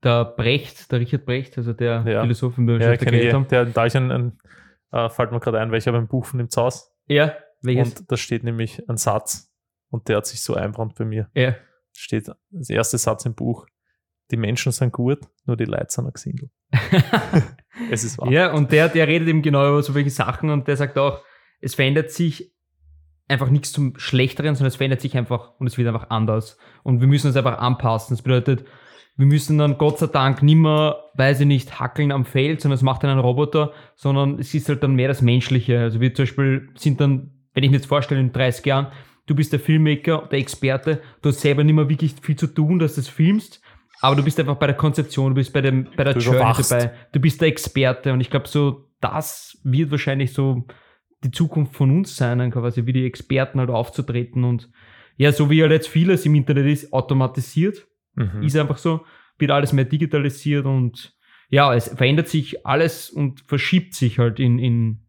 Der 0.04 0.26
Brecht, 0.26 0.92
der 0.92 1.00
Richard 1.02 1.26
Brecht, 1.26 1.58
also 1.58 1.74
der 1.74 2.04
Ja. 2.08 2.22
Philosoph, 2.22 2.56
den 2.56 2.68
wir 2.68 2.76
Ja, 2.78 2.84
schon 2.86 2.94
ich, 2.94 3.00
geredet 3.00 3.34
haben. 3.34 3.48
der, 3.50 3.66
da 3.66 3.86
ich 3.86 3.96
ein, 3.98 4.12
ein 4.12 4.38
äh, 4.92 5.10
fällt 5.10 5.32
mir 5.32 5.40
gerade 5.40 5.60
ein, 5.60 5.72
weil 5.72 5.80
ich 5.80 5.88
habe 5.88 5.98
ein 5.98 6.08
Buch 6.08 6.26
von 6.26 6.38
dem 6.40 6.50
Zaus 6.50 6.92
Ja, 7.08 7.34
welches? 7.62 8.00
und 8.00 8.12
da 8.12 8.18
steht 8.18 8.44
nämlich 8.44 8.82
ein 8.90 8.98
Satz, 8.98 9.52
Und 9.92 10.08
der 10.08 10.18
hat 10.18 10.26
sich 10.28 10.42
so 10.42 10.54
einbrannt 10.56 10.96
bei 10.96 11.06
mir. 11.06 11.30
Ja. 11.34 11.56
Steht 11.94 12.30
als 12.56 12.70
erster 12.70 12.98
Satz 12.98 13.26
im 13.26 13.34
Buch. 13.36 13.66
Die 14.32 14.38
Menschen 14.38 14.72
sind 14.72 14.94
gut, 14.94 15.20
nur 15.46 15.58
die 15.58 15.66
Leute 15.66 15.88
sind 15.90 16.06
ein 16.06 16.14
Gesindel. 16.14 16.50
Es 17.92 18.04
ist 18.04 18.18
wahr. 18.18 18.30
Ja, 18.32 18.52
und 18.54 18.72
der, 18.72 18.90
der 18.90 19.08
redet 19.08 19.28
eben 19.28 19.42
genau 19.42 19.68
über 19.70 19.82
so 19.82 19.96
welche 19.96 20.10
Sachen 20.10 20.50
und 20.50 20.68
der 20.68 20.76
sagt 20.78 20.98
auch, 20.98 21.24
es 21.62 21.76
verändert 21.76 22.12
sich 22.12 22.54
einfach 23.28 23.50
nichts 23.50 23.72
zum 23.72 23.98
Schlechteren, 23.98 24.56
sondern 24.56 24.68
es 24.70 24.76
verändert 24.76 25.02
sich 25.02 25.16
einfach 25.18 25.54
und 25.60 25.68
es 25.68 25.78
wird 25.78 25.88
einfach 25.88 26.10
anders. 26.10 26.58
Und 26.84 27.00
wir 27.00 27.08
müssen 27.08 27.28
uns 27.28 27.36
einfach 27.38 27.60
anpassen. 27.60 28.16
Das 28.16 28.22
bedeutet, 28.24 28.66
wir 29.20 29.26
müssen 29.26 29.58
dann 29.58 29.78
Gott 29.78 30.00
sei 30.00 30.08
Dank 30.08 30.42
nimmer, 30.42 31.04
weiß 31.16 31.42
ich 31.42 31.46
nicht, 31.46 31.78
hackeln 31.78 32.14
am 32.14 32.24
Feld, 32.24 32.62
sondern 32.62 32.76
es 32.78 32.82
macht 32.84 33.04
dann 33.04 33.10
ein 33.10 33.20
Roboter, 33.20 33.74
sondern 33.94 34.40
es 34.40 34.54
ist 34.54 34.70
halt 34.70 34.82
dann 34.82 34.96
mehr 34.96 35.10
das 35.10 35.22
Menschliche. 35.22 35.78
Also 35.78 36.00
wir 36.00 36.14
zum 36.14 36.24
Beispiel 36.24 36.70
sind 36.76 37.02
dann, 37.02 37.32
wenn 37.54 37.66
ich 37.66 37.70
mir 37.70 37.76
jetzt 37.76 37.88
vorstelle, 37.88 38.22
in 38.22 38.32
30 38.32 38.66
Jahren, 38.66 38.88
du 39.26 39.36
bist 39.36 39.52
der 39.52 39.60
Filmmaker, 39.60 40.30
der 40.32 40.40
Experte, 40.40 41.02
du 41.22 41.30
hast 41.30 41.42
selber 41.42 41.66
nicht 41.66 41.76
mehr 41.76 41.90
wirklich 41.90 42.16
viel 42.22 42.38
zu 42.38 42.48
tun, 42.48 42.80
dass 42.80 42.96
du 42.96 43.02
es 43.02 43.10
filmst, 43.10 43.62
aber 44.00 44.16
du 44.16 44.24
bist 44.24 44.40
einfach 44.40 44.56
bei 44.56 44.68
der 44.68 44.78
Konzeption, 44.78 45.32
du 45.32 45.36
bist 45.36 45.52
bei, 45.52 45.60
dem, 45.60 45.90
bei 45.98 46.06
der 46.06 46.14
Du 46.14 46.22
Journey 46.22 46.40
überwachst. 46.40 46.72
dabei, 46.72 46.94
du 47.12 47.20
bist 47.20 47.42
der 47.42 47.50
Experte 47.50 48.14
und 48.14 48.22
ich 48.22 48.30
glaube 48.30 48.48
so, 48.48 48.86
das 49.02 49.60
wird 49.66 49.92
wahrscheinlich 49.92 50.32
so 50.32 50.64
die 51.26 51.32
Zukunft 51.32 51.76
von 51.76 51.92
uns 51.92 52.16
sein, 52.16 52.40
dann 52.40 52.52
quasi 52.52 52.86
wie 52.86 52.94
die 52.94 53.06
Experten 53.06 53.60
halt 53.60 53.70
aufzutreten 53.70 54.46
und 54.46 54.70
ja, 55.18 55.34
so 55.34 55.50
wie 55.50 55.62
halt 55.62 55.74
jetzt 55.74 55.90
vieles 55.90 56.26
im 56.26 56.36
Internet 56.36 56.68
ist, 56.68 56.94
automatisiert, 56.94 57.86
Mhm. 58.20 58.44
ist 58.44 58.56
einfach 58.56 58.78
so, 58.78 59.06
wird 59.38 59.52
alles 59.52 59.74
mehr 59.74 59.86
digitalisiert 59.86 60.66
und 60.66 61.16
ja, 61.50 61.74
es 61.74 61.88
verändert 61.88 62.28
sich 62.28 62.66
alles 62.66 63.10
und 63.10 63.42
verschiebt 63.48 63.96
sich 63.96 64.20
halt 64.20 64.40
in, 64.40 64.60
in 64.60 65.08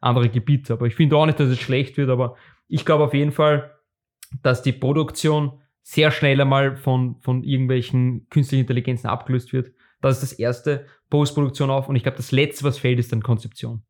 andere 0.00 0.28
Gebiete. 0.28 0.74
Aber 0.74 0.86
ich 0.86 0.94
finde 0.94 1.16
auch 1.16 1.24
nicht, 1.24 1.40
dass 1.40 1.48
es 1.48 1.58
schlecht 1.60 1.96
wird, 1.96 2.10
aber 2.10 2.36
ich 2.68 2.84
glaube 2.84 3.04
auf 3.04 3.14
jeden 3.14 3.32
Fall, 3.32 3.74
dass 4.42 4.62
die 4.62 4.72
Produktion 4.72 5.60
sehr 5.82 6.10
schnell 6.10 6.40
einmal 6.40 6.76
von, 6.76 7.16
von 7.20 7.42
irgendwelchen 7.42 8.26
künstlichen 8.28 8.62
Intelligenzen 8.62 9.08
abgelöst 9.08 9.52
wird. 9.52 9.72
Das 10.00 10.16
ist 10.16 10.32
das 10.32 10.38
erste, 10.38 10.86
Postproduktion 11.10 11.70
auf 11.70 11.88
und 11.88 11.96
ich 11.96 12.02
glaube, 12.02 12.16
das 12.16 12.32
letzte, 12.32 12.64
was 12.64 12.78
fehlt, 12.78 12.98
ist 12.98 13.12
dann 13.12 13.22
Konzeption. 13.22 13.82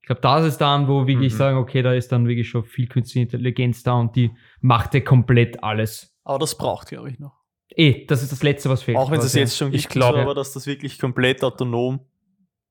Ich 0.00 0.06
glaube, 0.06 0.20
das 0.20 0.46
ist 0.46 0.58
dann, 0.58 0.86
wo 0.86 1.06
wirklich 1.08 1.32
Mhm. 1.32 1.36
sagen, 1.36 1.58
okay, 1.58 1.82
da 1.82 1.92
ist 1.92 2.12
dann 2.12 2.28
wirklich 2.28 2.48
schon 2.48 2.62
viel 2.64 2.86
künstliche 2.86 3.24
Intelligenz 3.24 3.82
da 3.82 3.94
und 3.94 4.14
die 4.14 4.30
macht 4.60 4.94
ja 4.94 5.00
komplett 5.00 5.62
alles. 5.62 6.16
Aber 6.22 6.38
das 6.38 6.56
braucht, 6.56 6.88
glaube 6.88 7.10
ich, 7.10 7.18
noch. 7.18 7.37
Eh, 7.70 8.06
das 8.06 8.22
ist 8.22 8.32
das 8.32 8.42
Letzte, 8.42 8.70
was 8.70 8.82
fehlt. 8.82 8.96
Auch 8.96 9.10
wenn 9.10 9.20
es 9.20 9.34
jetzt 9.34 9.56
schon 9.56 9.72
Ich 9.72 9.82
gibt, 9.82 9.92
glaube- 9.92 10.18
so, 10.18 10.22
aber 10.22 10.34
dass 10.34 10.52
das 10.52 10.66
wirklich 10.66 10.98
komplett 10.98 11.42
autonom 11.44 12.00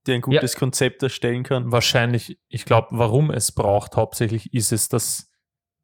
dir 0.05 0.15
ein 0.15 0.21
gutes 0.21 0.55
Konzept 0.55 1.03
erstellen 1.03 1.43
kann. 1.43 1.71
Wahrscheinlich, 1.71 2.39
ich 2.47 2.65
glaube, 2.65 2.87
warum 2.91 3.29
es 3.29 3.51
braucht 3.51 3.95
hauptsächlich 3.95 4.53
ist 4.53 4.71
es, 4.71 4.89
dass 4.89 5.29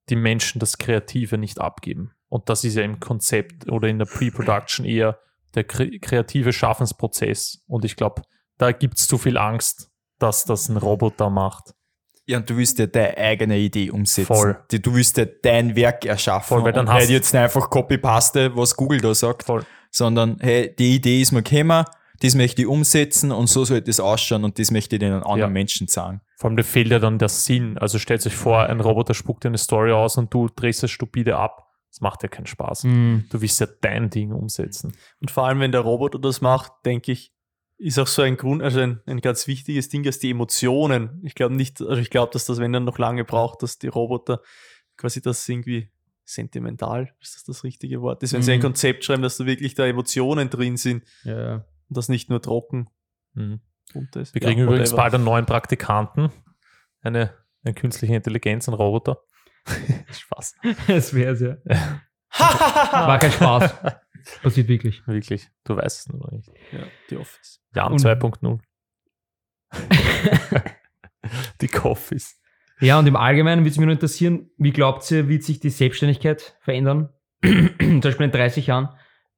die 0.10 0.15
Menschen 0.15 0.60
das 0.60 0.78
Kreative 0.78 1.38
nicht 1.38 1.60
abgeben. 1.60 2.12
Und 2.28 2.49
das 2.49 2.63
ist 2.63 2.76
ja 2.76 2.84
im 2.84 2.99
Konzept 2.99 3.69
oder 3.69 3.88
in 3.88 3.99
der 3.99 4.06
Pre-Production 4.06 4.86
eher 4.86 5.19
der 5.56 5.63
kre 5.65 5.99
kreative 5.99 6.52
Schaffensprozess. 6.52 7.63
Und 7.67 7.86
ich 7.86 7.95
glaube, 7.95 8.23
da 8.58 8.71
gibt 8.71 8.97
es 8.97 9.08
zu 9.08 9.17
viel 9.17 9.38
Angst, 9.38 9.91
dass 10.19 10.45
das 10.45 10.67
ein 10.69 10.78
Roboter 10.78 11.30
macht. 11.30 11.73
Ja, 12.25 12.38
und 12.38 12.49
du 12.49 12.55
willst 12.55 12.79
ja 12.79 12.86
deine 12.88 13.17
eigene 13.17 13.57
Idee 13.57 13.89
umsetzen. 13.91 14.27
Voll. 14.33 14.57
Die, 14.71 14.81
du 14.81 14.95
willst 14.95 15.17
ja 15.17 15.25
dein 15.25 15.75
Werk 15.75 16.05
erschaffen. 16.05 16.47
Voll, 16.47 16.63
weil 16.63 16.71
dann 16.73 16.88
und 16.88 16.93
hast- 16.93 17.01
nicht 17.01 17.09
jetzt 17.12 17.36
einfach 17.36 17.69
Copy-Paste, 17.69 18.55
was 18.55 18.75
Google 18.75 19.01
da 19.01 19.13
sagt, 19.13 19.43
Voll. 19.43 19.65
sondern 19.91 20.38
hey, 20.39 20.73
die 20.77 20.95
Idee 20.95 21.21
ist 21.21 21.31
mir 21.33 21.43
gekommen, 21.43 21.83
das 22.21 22.36
möchte 22.36 22.62
ich 22.62 22.67
umsetzen 22.69 23.31
und 23.33 23.47
so 23.47 23.65
sollte 23.65 23.91
es 23.91 23.99
ausschauen 23.99 24.45
und 24.45 24.57
das 24.57 24.71
möchte 24.71 24.95
ich 24.95 24.99
den 25.01 25.12
anderen 25.13 25.39
Ja. 25.39 25.47
Menschen 25.49 25.88
sagen. 25.88 26.21
Vor 26.38 26.49
allem, 26.49 26.55
da 26.57 26.63
fehlt 26.63 26.88
ja 26.88 26.99
dann 26.99 27.19
der 27.19 27.27
Sinn. 27.27 27.77
Also 27.77 27.99
stellt 27.99 28.25
euch 28.25 28.36
vor, 28.36 28.63
ein 28.63 28.79
Roboter 28.79 29.13
spuckt 29.13 29.43
dir 29.43 29.49
eine 29.49 29.57
Story 29.57 29.91
aus 29.91 30.17
und 30.17 30.33
du 30.33 30.47
drehst 30.47 30.83
es 30.83 30.91
stupide 30.91 31.36
ab. 31.38 31.67
Das 31.91 31.99
macht 31.99 32.23
ja 32.23 32.29
keinen 32.29 32.45
Spaß. 32.47 32.86
Mhm. 32.86 33.25
Du 33.29 33.41
willst 33.41 33.59
ja 33.59 33.67
dein 33.81 34.09
Ding 34.09 34.31
umsetzen. 34.31 34.93
Und 35.21 35.29
vor 35.31 35.45
allem, 35.47 35.59
wenn 35.59 35.73
der 35.73 35.81
Roboter 35.81 36.17
das 36.19 36.39
macht, 36.39 36.71
denke 36.86 37.12
ich, 37.12 37.33
ist 37.84 38.00
auch 38.00 38.08
so 38.08 38.22
ein 38.22 38.38
Grund, 38.38 38.62
also 38.63 38.80
ein, 38.80 39.02
ein 39.06 39.19
ganz 39.22 39.48
wichtiges 39.48 39.89
Ding, 39.89 40.04
dass 40.04 40.19
die 40.19 40.32
Emotionen, 40.32 41.19
ich 41.24 41.36
glaube 41.36 41.56
nicht, 41.56 41.82
also 41.82 41.96
ich 42.02 42.10
glaube, 42.10 42.32
dass 42.34 42.46
das, 42.46 42.60
wenn 42.60 42.72
dann 42.74 42.86
noch 42.86 42.98
lange 42.98 43.24
braucht, 43.26 43.62
dass 43.63 43.78
die 43.80 43.88
Roboter 43.88 44.41
quasi 44.98 45.22
das 45.22 45.48
irgendwie 45.50 45.89
sentimental, 46.26 47.13
ist 47.22 47.36
das 47.36 47.43
das 47.43 47.63
richtige 47.63 48.02
Wort, 48.02 48.24
ist, 48.24 48.34
wenn 48.34 48.41
sie 48.41 48.54
ein 48.54 48.60
Mhm. 48.60 48.63
Konzept 48.63 49.04
schreiben, 49.04 49.22
dass 49.24 49.38
da 49.38 49.46
wirklich 49.46 49.76
da 49.76 49.86
Emotionen 49.86 50.50
drin 50.50 50.78
sind 50.78 51.04
Ja, 51.24 51.56
und 51.89 51.98
das 51.98 52.08
nicht 52.10 52.30
nur 52.30 52.41
trocken 52.41 52.89
Mhm. 53.34 53.60
runter 53.93 54.22
ist. 54.22 54.34
Wir 54.34 54.41
kriegen 54.41 54.60
Ja, 54.60 54.65
übrigens 54.65 54.91
whatever. 54.91 55.04
bald 55.04 55.13
einen 55.15 55.24
neuen 55.26 55.46
Praktikanten. 55.46 56.32
Eine, 57.02 57.34
eine 57.65 57.74
künstliche 57.74 58.15
Intelligenz, 58.15 58.67
ein 58.69 58.74
Roboter. 58.76 59.19
Spaß. 60.12 60.56
Es 60.88 61.13
wäre 61.13 61.60
ja. 61.65 62.00
War 62.91 63.19
kein 63.19 63.32
Spaß. 63.32 63.74
Passiert 64.41 64.67
wirklich. 64.67 65.05
Wirklich. 65.07 65.49
Du 65.63 65.75
weißt 65.75 65.99
es 65.99 66.13
noch 66.13 66.31
nicht. 66.31 66.49
Ja, 66.71 66.79
die 67.09 67.17
Office. 67.17 67.62
Jan 67.75 67.93
Und- 67.93 68.01
2.0. 68.01 68.59
Die 71.62 71.67
Coffees. 71.67 72.39
Ja, 72.79 72.99
und 72.99 73.07
im 73.07 73.15
Allgemeinen 73.15 73.62
würde 73.62 73.71
es 73.71 73.77
mich 73.77 73.86
nur 73.86 73.93
interessieren, 73.93 74.49
wie 74.57 74.71
glaubt 74.71 75.09
ihr, 75.12 75.29
wird 75.29 75.43
sich 75.43 75.59
die 75.59 75.69
Selbstständigkeit 75.69 76.57
verändern? 76.62 77.09
Zum 77.43 78.01
Beispiel 78.01 78.25
in 78.25 78.31
30 78.31 78.67
Jahren 78.67 78.89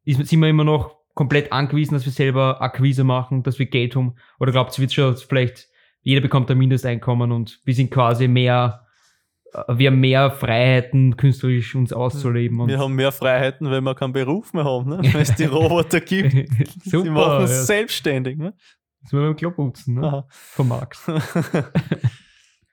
ist, 0.03 0.25
sind 0.27 0.39
wir 0.39 0.49
immer 0.49 0.63
noch 0.63 0.95
komplett 1.13 1.51
angewiesen, 1.51 1.93
dass 1.93 2.05
wir 2.05 2.11
selber 2.11 2.61
Akquise 2.61 3.03
machen, 3.03 3.43
dass 3.43 3.59
wir 3.59 3.67
Geld 3.67 3.95
haben? 3.95 4.15
Oder 4.39 4.51
glaubt 4.51 4.77
ihr, 4.77 4.81
wird 4.81 4.93
schon 4.93 5.15
vielleicht, 5.15 5.67
jeder 6.01 6.21
bekommt 6.21 6.49
ein 6.49 6.57
Mindesteinkommen 6.57 7.31
und 7.31 7.59
wir 7.65 7.73
sind 7.75 7.91
quasi 7.91 8.27
mehr, 8.27 8.84
wir 9.67 9.91
haben 9.91 9.99
mehr 9.99 10.31
Freiheiten, 10.31 11.17
künstlerisch 11.17 11.75
uns 11.75 11.93
auszuleben? 11.93 12.59
Und 12.59 12.69
Wir 12.69 12.79
haben 12.79 12.93
mehr 12.93 13.11
Freiheiten, 13.11 13.69
wenn 13.71 13.83
wir 13.83 13.95
keinen 13.95 14.13
Beruf 14.13 14.53
mehr 14.53 14.65
haben, 14.65 14.89
ne? 14.89 14.99
weil 15.13 15.21
es 15.21 15.35
die 15.35 15.45
Roboter 15.45 16.01
gibt. 16.01 16.33
Super, 16.83 17.03
die 17.03 17.09
machen 17.09 17.31
ja. 17.31 17.43
es 17.43 17.51
Das 17.51 17.67
selbstständig. 17.67 18.37
Ne? 18.37 18.53
müssen 19.01 19.19
wir 19.19 19.27
beim 19.27 19.35
Klo 19.35 19.51
putzen, 19.51 19.95
ne? 19.95 20.07
Aha. 20.07 20.27
Von 20.29 20.67
Marx. 20.67 21.05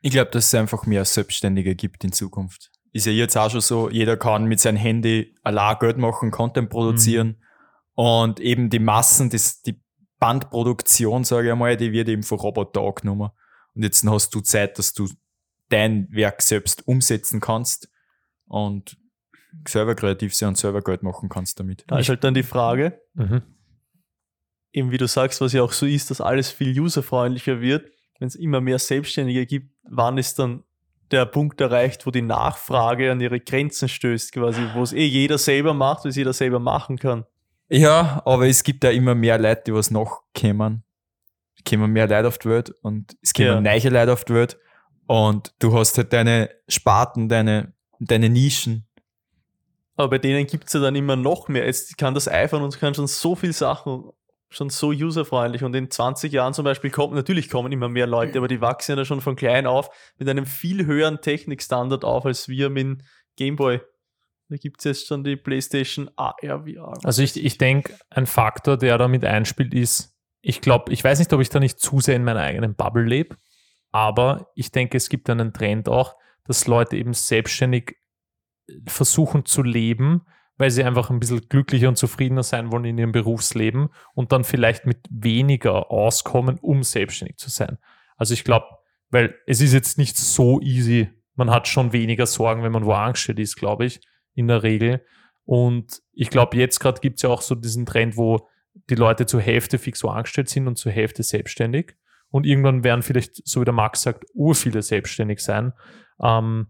Ich 0.04 0.10
glaube, 0.10 0.32
dass 0.32 0.46
es 0.46 0.54
einfach 0.54 0.84
mehr 0.84 1.04
Selbstständige 1.04 1.76
gibt 1.76 2.02
in 2.02 2.10
Zukunft. 2.10 2.72
Ist 2.92 3.06
ja 3.06 3.12
jetzt 3.12 3.36
auch 3.36 3.48
schon 3.48 3.60
so, 3.60 3.88
jeder 3.88 4.16
kann 4.16 4.46
mit 4.46 4.58
seinem 4.58 4.76
Handy 4.76 5.32
allein 5.44 5.78
Geld 5.78 5.96
machen, 5.96 6.32
Content 6.32 6.70
produzieren 6.70 7.36
und 7.94 8.40
eben 8.40 8.68
die 8.68 8.80
Massen, 8.80 9.30
das, 9.30 9.62
die 9.62 9.80
Bandproduktion, 10.18 11.22
sage 11.22 11.46
ich 11.46 11.52
einmal, 11.52 11.76
die 11.76 11.92
wird 11.92 12.08
eben 12.08 12.24
von 12.24 12.40
Robotern 12.40 12.84
angenommen. 12.84 13.30
Und 13.74 13.84
jetzt 13.84 14.04
hast 14.04 14.34
du 14.34 14.40
Zeit, 14.40 14.76
dass 14.76 14.92
du 14.92 15.08
dein 15.72 16.08
Werk 16.10 16.42
selbst 16.42 16.86
umsetzen 16.86 17.40
kannst 17.40 17.88
und 18.46 18.96
selber 19.66 19.94
kreativ 19.94 20.34
sein 20.34 20.50
und 20.50 20.58
selber 20.58 20.82
Geld 20.82 21.02
machen 21.02 21.28
kannst 21.28 21.58
damit. 21.60 21.84
Da 21.86 21.98
ist 21.98 22.08
halt 22.08 22.24
dann 22.24 22.34
die 22.34 22.42
Frage, 22.42 23.00
Mhm. 23.14 23.42
eben 24.72 24.90
wie 24.90 24.98
du 24.98 25.06
sagst, 25.06 25.40
was 25.40 25.52
ja 25.52 25.62
auch 25.62 25.72
so 25.72 25.86
ist, 25.86 26.10
dass 26.10 26.20
alles 26.20 26.50
viel 26.50 26.78
userfreundlicher 26.78 27.60
wird, 27.60 27.90
wenn 28.18 28.28
es 28.28 28.34
immer 28.34 28.60
mehr 28.60 28.78
Selbstständige 28.78 29.46
gibt, 29.46 29.74
wann 29.84 30.16
ist 30.18 30.38
dann 30.38 30.64
der 31.10 31.26
Punkt 31.26 31.60
erreicht, 31.60 32.06
wo 32.06 32.10
die 32.10 32.22
Nachfrage 32.22 33.12
an 33.12 33.20
ihre 33.20 33.38
Grenzen 33.40 33.88
stößt, 33.88 34.32
quasi, 34.32 34.62
wo 34.74 34.82
es 34.82 34.92
eh 34.94 35.04
jeder 35.04 35.36
selber 35.36 35.74
macht, 35.74 36.04
was 36.06 36.16
jeder 36.16 36.32
selber 36.32 36.58
machen 36.58 36.98
kann. 36.98 37.26
Ja, 37.68 38.22
aber 38.24 38.46
es 38.48 38.62
gibt 38.64 38.82
ja 38.84 38.90
immer 38.90 39.14
mehr 39.14 39.38
Leute, 39.38 39.62
die 39.66 39.74
was 39.74 39.90
nachkommen. 39.90 40.84
Es 41.56 41.64
kommen 41.70 41.92
mehr 41.92 42.08
Leute 42.08 42.28
auf 42.28 42.38
die 42.38 42.48
Welt 42.48 42.70
und 42.82 43.16
es 43.22 43.34
kommen 43.34 43.46
Ja. 43.48 43.60
neue 43.60 43.88
Leute 43.90 44.12
auf 44.12 44.24
die 44.24 44.34
Welt. 44.34 44.58
Und 45.06 45.54
du 45.58 45.76
hast 45.76 45.98
halt 45.98 46.12
deine 46.12 46.50
Sparten, 46.68 47.28
deine, 47.28 47.74
deine 47.98 48.28
Nischen. 48.28 48.86
Aber 49.96 50.10
bei 50.10 50.18
denen 50.18 50.46
gibt 50.46 50.68
es 50.68 50.72
ja 50.72 50.80
dann 50.80 50.96
immer 50.96 51.16
noch 51.16 51.48
mehr. 51.48 51.66
Jetzt 51.66 51.98
kann 51.98 52.14
das 52.14 52.28
iPhone 52.28 52.62
und 52.62 52.78
kann 52.78 52.94
schon 52.94 53.06
so 53.06 53.34
viel 53.34 53.52
Sachen, 53.52 54.10
schon 54.48 54.70
so 54.70 54.88
userfreundlich. 54.88 55.64
Und 55.64 55.74
in 55.74 55.90
20 55.90 56.32
Jahren 56.32 56.54
zum 56.54 56.64
Beispiel 56.64 56.90
kommen, 56.90 57.14
natürlich 57.14 57.50
kommen 57.50 57.72
immer 57.72 57.88
mehr 57.88 58.06
Leute, 58.06 58.38
aber 58.38 58.48
die 58.48 58.60
wachsen 58.60 58.96
ja 58.96 59.04
schon 59.04 59.20
von 59.20 59.36
klein 59.36 59.66
auf 59.66 59.90
mit 60.18 60.28
einem 60.28 60.46
viel 60.46 60.86
höheren 60.86 61.20
Technikstandard 61.20 62.04
auf 62.04 62.24
als 62.24 62.48
wir 62.48 62.70
mit 62.70 62.84
dem 62.84 62.98
Gameboy. 63.36 63.80
Da 64.48 64.56
gibt 64.56 64.80
es 64.80 64.84
jetzt 64.84 65.06
schon 65.06 65.24
die 65.24 65.36
PlayStation 65.36 66.10
AR 66.16 66.36
VR. 66.64 66.98
Also 67.04 67.22
ich, 67.22 67.42
ich 67.42 67.56
denke, 67.56 67.94
ein 68.10 68.26
Faktor, 68.26 68.76
der 68.76 68.98
da 68.98 69.08
mit 69.08 69.24
einspielt, 69.24 69.72
ist, 69.72 70.14
ich 70.42 70.60
glaube, 70.60 70.92
ich 70.92 71.02
weiß 71.02 71.18
nicht, 71.20 71.32
ob 71.32 71.40
ich 71.40 71.48
da 71.48 71.58
nicht 71.58 71.78
zu 71.78 72.00
sehr 72.00 72.16
in 72.16 72.24
meiner 72.24 72.40
eigenen 72.40 72.74
Bubble 72.74 73.04
lebe, 73.04 73.36
aber 73.92 74.50
ich 74.54 74.72
denke, 74.72 74.96
es 74.96 75.08
gibt 75.08 75.30
einen 75.30 75.52
Trend 75.52 75.88
auch, 75.88 76.16
dass 76.44 76.66
Leute 76.66 76.96
eben 76.96 77.12
selbstständig 77.12 77.96
versuchen 78.86 79.44
zu 79.44 79.62
leben, 79.62 80.22
weil 80.56 80.70
sie 80.70 80.84
einfach 80.84 81.10
ein 81.10 81.20
bisschen 81.20 81.48
glücklicher 81.48 81.88
und 81.88 81.96
zufriedener 81.96 82.42
sein 82.42 82.72
wollen 82.72 82.84
in 82.84 82.98
ihrem 82.98 83.12
Berufsleben 83.12 83.88
und 84.14 84.32
dann 84.32 84.44
vielleicht 84.44 84.86
mit 84.86 85.06
weniger 85.10 85.90
auskommen, 85.90 86.58
um 86.58 86.82
selbstständig 86.82 87.36
zu 87.36 87.50
sein. 87.50 87.78
Also 88.16 88.34
ich 88.34 88.44
glaube, 88.44 88.66
weil 89.10 89.34
es 89.46 89.60
ist 89.60 89.72
jetzt 89.72 89.98
nicht 89.98 90.16
so 90.16 90.60
easy, 90.60 91.10
man 91.34 91.50
hat 91.50 91.68
schon 91.68 91.92
weniger 91.92 92.26
Sorgen, 92.26 92.62
wenn 92.62 92.72
man 92.72 92.84
wo 92.84 92.92
angestellt 92.92 93.38
ist, 93.38 93.56
glaube 93.56 93.84
ich, 93.84 94.00
in 94.34 94.48
der 94.48 94.62
Regel. 94.62 95.04
Und 95.44 96.02
ich 96.12 96.30
glaube, 96.30 96.56
jetzt 96.56 96.80
gerade 96.80 97.00
gibt 97.00 97.16
es 97.16 97.22
ja 97.22 97.30
auch 97.30 97.42
so 97.42 97.54
diesen 97.54 97.86
Trend, 97.86 98.16
wo 98.16 98.48
die 98.88 98.94
Leute 98.94 99.26
zur 99.26 99.40
Hälfte 99.40 99.78
fix 99.78 99.98
so 99.98 100.08
angestellt 100.08 100.48
sind 100.48 100.66
und 100.66 100.76
zur 100.76 100.92
Hälfte 100.92 101.22
selbstständig. 101.22 101.96
Und 102.32 102.46
irgendwann 102.46 102.82
werden 102.82 103.02
vielleicht, 103.02 103.46
so 103.46 103.60
wie 103.60 103.64
der 103.64 103.74
Max 103.74 104.02
sagt, 104.02 104.24
ur 104.34 104.56
viele 104.56 104.82
selbstständig 104.82 105.38
sein. 105.38 105.72
Ähm, 106.20 106.66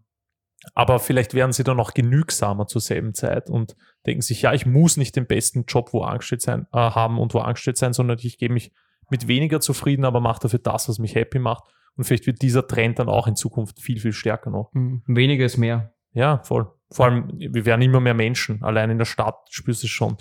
aber 0.75 0.98
vielleicht 0.98 1.35
werden 1.35 1.53
sie 1.53 1.64
dann 1.64 1.81
auch 1.81 1.94
genügsamer 1.94 2.66
zur 2.66 2.81
selben 2.81 3.14
Zeit 3.14 3.48
und 3.48 3.77
denken 4.07 4.22
sich, 4.22 4.42
ja, 4.42 4.53
ich 4.53 4.66
muss 4.66 4.96
nicht 4.96 5.16
den 5.16 5.27
besten 5.27 5.64
Job 5.66 5.92
wo 5.92 6.03
angestellt 6.03 6.42
sein, 6.42 6.66
äh, 6.72 6.79
haben 6.79 7.18
und 7.18 7.33
wo 7.35 7.38
angestellt 7.38 7.79
sein, 7.79 7.92
sondern 7.92 8.18
ich 8.20 8.38
gebe 8.38 8.55
mich 8.55 8.72
mit 9.11 9.29
weniger 9.29 9.61
zufrieden, 9.61 10.05
aber 10.05 10.20
mache 10.20 10.40
dafür 10.42 10.59
das, 10.59 10.88
was 10.88 10.98
mich 10.98 11.14
happy 11.14 11.38
macht. 11.38 11.64
Und 11.96 12.05
vielleicht 12.05 12.27
wird 12.27 12.42
dieser 12.42 12.66
Trend 12.66 12.98
dann 12.98 13.09
auch 13.09 13.27
in 13.27 13.37
Zukunft 13.37 13.81
viel, 13.81 14.01
viel 14.01 14.12
stärker 14.12 14.51
noch. 14.51 14.70
Mhm. 14.72 15.03
Weniger 15.07 15.44
ist 15.44 15.59
mehr. 15.59 15.94
Ja, 16.12 16.42
voll. 16.44 16.70
Vor 16.90 17.07
allem, 17.07 17.29
wir 17.38 17.64
werden 17.64 17.83
immer 17.83 18.01
mehr 18.01 18.14
Menschen. 18.14 18.62
Allein 18.62 18.90
in 18.90 18.98
der 18.98 19.05
Stadt 19.05 19.37
spürst 19.51 19.83
du 19.83 19.87
es 19.87 19.90
schon. 19.90 20.16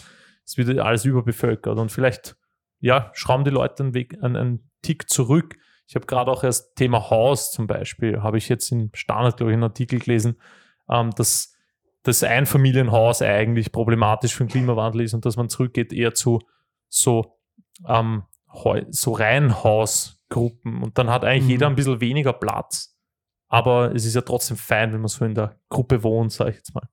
Es 0.46 0.58
wird 0.58 0.78
alles 0.80 1.06
überbevölkert. 1.06 1.78
Und 1.78 1.92
vielleicht, 1.92 2.36
ja, 2.80 3.12
schrauben 3.14 3.46
die 3.46 3.52
Leute 3.52 3.84
einen, 3.84 3.94
Weg, 3.94 4.18
einen, 4.22 4.36
einen 4.36 4.71
Tick 4.82 5.10
zurück. 5.10 5.58
Ich 5.88 5.96
habe 5.96 6.06
gerade 6.06 6.32
auch 6.32 6.44
erst 6.44 6.76
Thema 6.76 7.10
Haus 7.10 7.52
zum 7.52 7.68
Beispiel, 7.68 8.22
habe 8.22 8.38
ich 8.38 8.48
jetzt 8.50 8.72
in 8.72 8.92
Standard, 8.94 9.38
glaube 9.38 9.52
ich, 9.52 9.56
einen 9.56 9.64
Artikel 9.64 10.00
gelesen, 10.00 10.38
ähm, 10.90 11.12
dass 11.12 11.54
das 12.04 12.24
Einfamilienhaus 12.24 13.22
eigentlich 13.22 13.72
problematisch 13.72 14.34
für 14.36 14.46
den 14.46 14.50
Klimawandel 14.50 15.02
ist 15.02 15.14
und 15.14 15.26
dass 15.26 15.36
man 15.38 15.50
zurückgeht 15.50 15.94
eher 15.94 16.14
zu 16.14 16.40
so, 16.90 17.38
ähm, 17.88 18.24
so 18.90 19.12
Reihenhausgruppen. 19.12 20.82
Und 20.84 20.98
dann 20.98 21.10
hat 21.10 21.24
eigentlich 21.24 21.44
Mhm. 21.44 21.50
jeder 21.50 21.68
ein 21.68 21.76
bisschen 21.76 22.02
weniger 22.02 22.34
Platz. 22.34 22.98
Aber 23.48 23.94
es 23.94 24.06
ist 24.06 24.16
ja 24.16 24.22
trotzdem 24.22 24.58
fein, 24.58 24.94
wenn 24.94 25.02
man 25.02 25.10
so 25.10 25.26
in 25.26 25.36
der 25.36 25.60
Gruppe 25.70 26.04
wohnt, 26.04 26.32
sage 26.32 26.52
ich 26.52 26.56
jetzt 26.58 26.74
mal. 26.74 26.88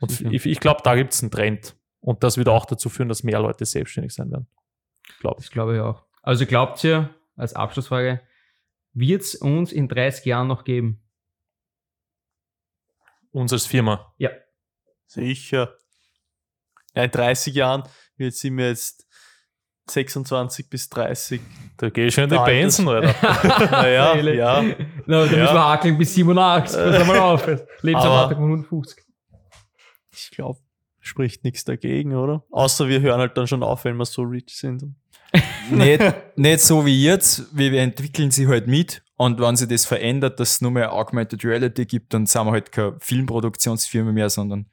Und 0.00 0.20
ich, 0.20 0.46
ich 0.46 0.60
glaube, 0.60 0.80
da 0.84 0.94
gibt 0.94 1.12
es 1.12 1.22
einen 1.22 1.30
Trend. 1.32 1.76
Und 2.00 2.22
das 2.22 2.36
wird 2.36 2.48
auch 2.48 2.66
dazu 2.66 2.88
führen, 2.88 3.08
dass 3.08 3.24
mehr 3.24 3.40
Leute 3.40 3.64
selbstständig 3.64 4.14
sein 4.14 4.30
werden. 4.30 4.46
Glaube 5.18 5.40
ich. 5.40 5.46
Das 5.46 5.52
glaube 5.52 5.74
ich 5.74 5.80
auch. 5.80 6.04
Also 6.22 6.46
glaubt 6.46 6.82
ihr, 6.84 7.10
als 7.38 7.54
Abschlussfrage, 7.54 8.20
wird 8.92 9.22
es 9.22 9.34
uns 9.36 9.72
in 9.72 9.88
30 9.88 10.24
Jahren 10.26 10.48
noch 10.48 10.64
geben? 10.64 11.02
Uns 13.30 13.52
als 13.52 13.66
Firma. 13.66 14.12
Ja. 14.18 14.30
Sicher. 15.06 15.74
Ja, 16.94 17.04
in 17.04 17.10
30 17.10 17.54
Jahren, 17.54 17.84
jetzt 18.16 18.40
sind 18.40 18.56
wir 18.56 18.68
jetzt 18.68 19.06
26 19.90 20.68
bis 20.68 20.88
30. 20.88 21.40
Da 21.76 21.90
gehe 21.90 22.06
ich 22.06 22.14
schon 22.14 22.24
in 22.24 22.30
die 22.30 22.36
Benson, 22.44 22.88
Alter. 22.88 23.14
Naja, 23.70 24.16
ja. 24.20 24.62
Na, 25.06 25.24
da 25.24 25.32
Ja. 25.32 25.42
müssen 25.42 25.54
wir 25.54 25.64
hakeln 25.64 25.98
bis 25.98 26.14
87. 26.14 26.76
Pass 26.78 27.06
mal 27.06 27.18
auf. 27.20 27.46
Lebenserwartung 27.82 28.36
von 28.38 28.44
150. 28.64 29.04
Ich 30.12 30.30
glaube, 30.32 30.58
spricht 31.00 31.44
nichts 31.44 31.64
dagegen, 31.64 32.14
oder? 32.16 32.44
Außer 32.50 32.88
wir 32.88 33.00
hören 33.00 33.20
halt 33.20 33.36
dann 33.38 33.46
schon 33.46 33.62
auf, 33.62 33.84
wenn 33.84 33.96
wir 33.96 34.04
so 34.04 34.22
rich 34.22 34.48
sind. 34.56 34.94
Nicht, 35.70 36.02
nicht 36.36 36.60
so 36.60 36.84
wie 36.86 37.02
jetzt, 37.04 37.56
wir 37.56 37.72
entwickeln 37.80 38.30
sie 38.30 38.46
halt 38.48 38.66
mit 38.66 39.02
und 39.16 39.40
wenn 39.40 39.56
sich 39.56 39.68
das 39.68 39.84
verändert, 39.84 40.38
dass 40.40 40.52
es 40.52 40.60
nur 40.60 40.70
mehr 40.70 40.92
Augmented 40.92 41.44
Reality 41.44 41.86
gibt, 41.86 42.14
dann 42.14 42.26
sind 42.26 42.46
wir 42.46 42.52
halt 42.52 42.72
keine 42.72 42.96
Filmproduktionsfirma 43.00 44.12
mehr, 44.12 44.30
sondern 44.30 44.66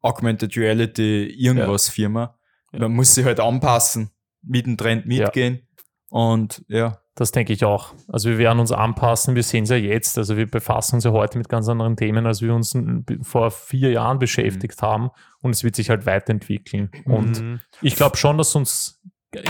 Augmented 0.00 0.56
Reality 0.56 1.24
irgendwas 1.26 1.88
Firma. 1.88 2.38
Ja. 2.72 2.80
Man 2.80 2.92
muss 2.92 3.14
sich 3.14 3.24
halt 3.24 3.40
anpassen, 3.40 4.10
mit 4.42 4.66
dem 4.66 4.76
Trend 4.76 5.06
mitgehen 5.06 5.66
und 6.10 6.64
ja. 6.68 7.00
Das 7.14 7.32
denke 7.32 7.52
ich 7.52 7.64
auch. 7.64 7.94
Also 8.06 8.28
wir 8.28 8.38
werden 8.38 8.60
uns 8.60 8.70
anpassen, 8.70 9.34
wir 9.34 9.42
sehen 9.42 9.64
es 9.64 9.70
ja 9.70 9.76
jetzt. 9.76 10.16
Also 10.18 10.36
wir 10.36 10.48
befassen 10.48 10.94
uns 10.94 11.04
ja 11.04 11.10
heute 11.10 11.36
mit 11.36 11.48
ganz 11.48 11.68
anderen 11.68 11.96
Themen, 11.96 12.26
als 12.26 12.42
wir 12.42 12.54
uns 12.54 12.78
vor 13.22 13.50
vier 13.50 13.90
Jahren 13.90 14.20
beschäftigt 14.20 14.80
haben. 14.82 15.10
Und 15.42 15.50
es 15.50 15.64
wird 15.64 15.74
sich 15.74 15.90
halt 15.90 16.06
weiterentwickeln. 16.06 16.92
Und 17.06 17.42
Mhm. 17.42 17.60
ich 17.82 17.96
glaube 17.96 18.16
schon, 18.16 18.38
dass 18.38 18.54
uns 18.54 19.00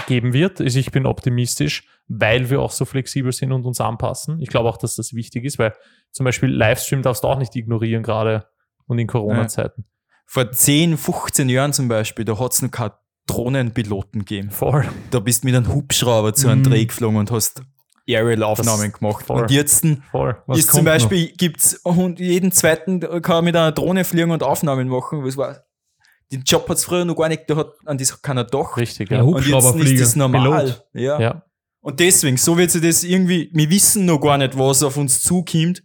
geben 0.07 0.33
wird. 0.33 0.61
Also 0.61 0.79
ich 0.79 0.90
bin 0.90 1.07
optimistisch, 1.07 1.85
weil 2.09 2.51
wir 2.51 2.61
auch 2.61 2.70
so 2.72 2.85
flexibel 2.85 3.33
sind 3.33 3.53
und 3.53 3.64
uns 3.64 3.81
anpassen. 3.81 4.40
Ich 4.40 4.48
glaube 4.48 4.68
auch, 4.68 4.77
dass 4.77 4.96
das 4.96 5.14
wichtig 5.14 5.44
ist, 5.44 5.59
weil 5.59 5.74
zum 6.12 6.24
Beispiel 6.24 6.48
Livestream 6.51 7.03
darfst 7.03 7.24
du 7.24 7.29
auch 7.29 7.38
nicht 7.38 7.55
ignorieren 7.57 8.03
gerade 8.03 8.46
und 8.87 8.98
in 8.98 9.07
Corona-Zeiten. 9.07 9.85
Vor 10.27 10.51
10, 10.51 10.96
15 10.96 11.48
Jahren 11.48 11.72
zum 11.72 11.88
Beispiel, 11.88 12.24
da 12.24 12.38
hat 12.38 12.53
es 12.53 12.62
noch 12.62 12.70
keine 12.70 12.92
Drohnenpiloten 13.27 14.20
gegeben. 14.20 14.51
Voll. 14.51 14.87
Da 15.11 15.20
bist 15.20 15.42
du 15.42 15.48
mit 15.48 15.57
einem 15.57 15.72
Hubschrauber 15.72 16.35
zu 16.35 16.48
einem 16.48 16.61
Mhm. 16.61 16.64
Dreh 16.70 16.85
geflogen 16.87 17.18
und 17.18 17.31
hast 17.31 17.62
Aerial-Aufnahmen 18.09 18.92
gemacht. 18.92 19.24
voll. 19.27 19.42
Und 19.42 19.51
jetzt 19.51 19.85
ist 19.85 20.70
zum? 20.70 20.85
Beispiel, 20.85 21.33
gibt's 21.37 21.74
und 21.85 22.20
jeden 22.20 22.53
zweiten 22.53 23.01
kann 23.22 23.44
mit 23.44 23.55
einer 23.55 23.72
Drohne 23.72 24.05
fliegen 24.05 24.31
und 24.31 24.42
Aufnahmen 24.42 24.88
machen. 24.88 25.24
Was 25.24 25.37
war? 25.37 25.64
Den 26.30 26.42
Job 26.42 26.68
hat's 26.68 26.84
früher 26.84 27.04
noch 27.04 27.14
gar 27.16 27.28
nicht, 27.28 27.44
da 27.48 27.56
hat 27.56 27.72
an 27.86 27.96
das 27.98 28.20
keiner 28.20 28.44
doch. 28.44 28.76
Richtig, 28.76 29.10
Ja, 29.10 29.22
Und 29.22 29.46
jetzt 29.46 29.74
ist 29.76 30.00
das 30.00 30.16
normal. 30.16 30.64
Pilot. 30.64 30.84
Ja. 30.92 31.20
ja. 31.20 31.42
Und 31.80 32.00
deswegen, 32.00 32.36
so 32.36 32.58
wird 32.58 32.70
sich 32.70 32.82
das 32.82 33.02
irgendwie, 33.02 33.50
wir 33.54 33.70
wissen 33.70 34.04
noch 34.04 34.18
gar 34.18 34.36
nicht, 34.36 34.58
was 34.58 34.82
auf 34.82 34.96
uns 34.98 35.22
zukommt, 35.22 35.82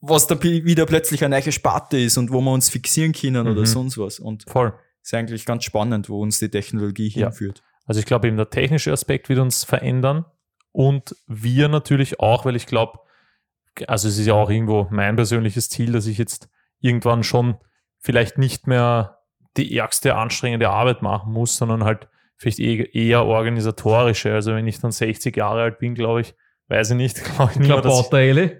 was 0.00 0.26
da 0.28 0.40
wieder 0.40 0.86
plötzlich 0.86 1.24
eine 1.24 1.40
neue 1.40 1.50
Sparte 1.50 1.98
ist 1.98 2.16
und 2.18 2.30
wo 2.30 2.40
wir 2.40 2.52
uns 2.52 2.68
fixieren 2.68 3.12
können 3.12 3.46
Mhm. 3.46 3.52
oder 3.52 3.66
sonst 3.66 3.98
was. 3.98 4.20
Und 4.20 4.44
Voll. 4.48 4.72
ist 5.02 5.12
eigentlich 5.14 5.44
ganz 5.44 5.64
spannend, 5.64 6.08
wo 6.08 6.20
uns 6.22 6.38
die 6.38 6.50
Technologie 6.50 7.08
Ja. 7.08 7.26
hinführt. 7.28 7.62
Also 7.84 7.98
ich 7.98 8.06
glaube 8.06 8.28
eben 8.28 8.36
der 8.36 8.50
technische 8.50 8.92
Aspekt 8.92 9.28
wird 9.28 9.40
uns 9.40 9.64
verändern 9.64 10.24
und 10.70 11.16
wir 11.26 11.66
natürlich 11.68 12.20
auch, 12.20 12.44
weil 12.44 12.54
ich 12.54 12.66
glaube, 12.66 13.00
also 13.88 14.06
es 14.08 14.18
ist 14.18 14.26
ja 14.26 14.34
auch 14.34 14.50
irgendwo 14.50 14.86
mein 14.90 15.16
persönliches 15.16 15.68
Ziel, 15.70 15.90
dass 15.92 16.06
ich 16.06 16.18
jetzt 16.18 16.48
irgendwann 16.80 17.24
schon 17.24 17.56
vielleicht 17.98 18.38
nicht 18.38 18.66
mehr 18.68 19.17
die 19.58 19.76
ärgste 19.76 20.14
anstrengende 20.14 20.70
Arbeit 20.70 21.02
machen 21.02 21.32
muss, 21.32 21.56
sondern 21.56 21.84
halt 21.84 22.08
vielleicht 22.36 22.60
eh- 22.60 22.88
eher 22.92 23.24
organisatorische. 23.24 24.32
Also 24.32 24.54
wenn 24.54 24.66
ich 24.66 24.80
dann 24.80 24.92
60 24.92 25.36
Jahre 25.36 25.62
alt 25.62 25.78
bin, 25.78 25.94
glaube 25.94 26.22
ich, 26.22 26.34
weiß 26.68 26.90
ich 26.90 26.96
nicht, 26.96 27.22
glaube 27.36 27.52
ich 27.52 27.58
nicht 27.58 27.68
mehr, 27.68 27.80
dass 27.80 28.00
ich 28.00 28.08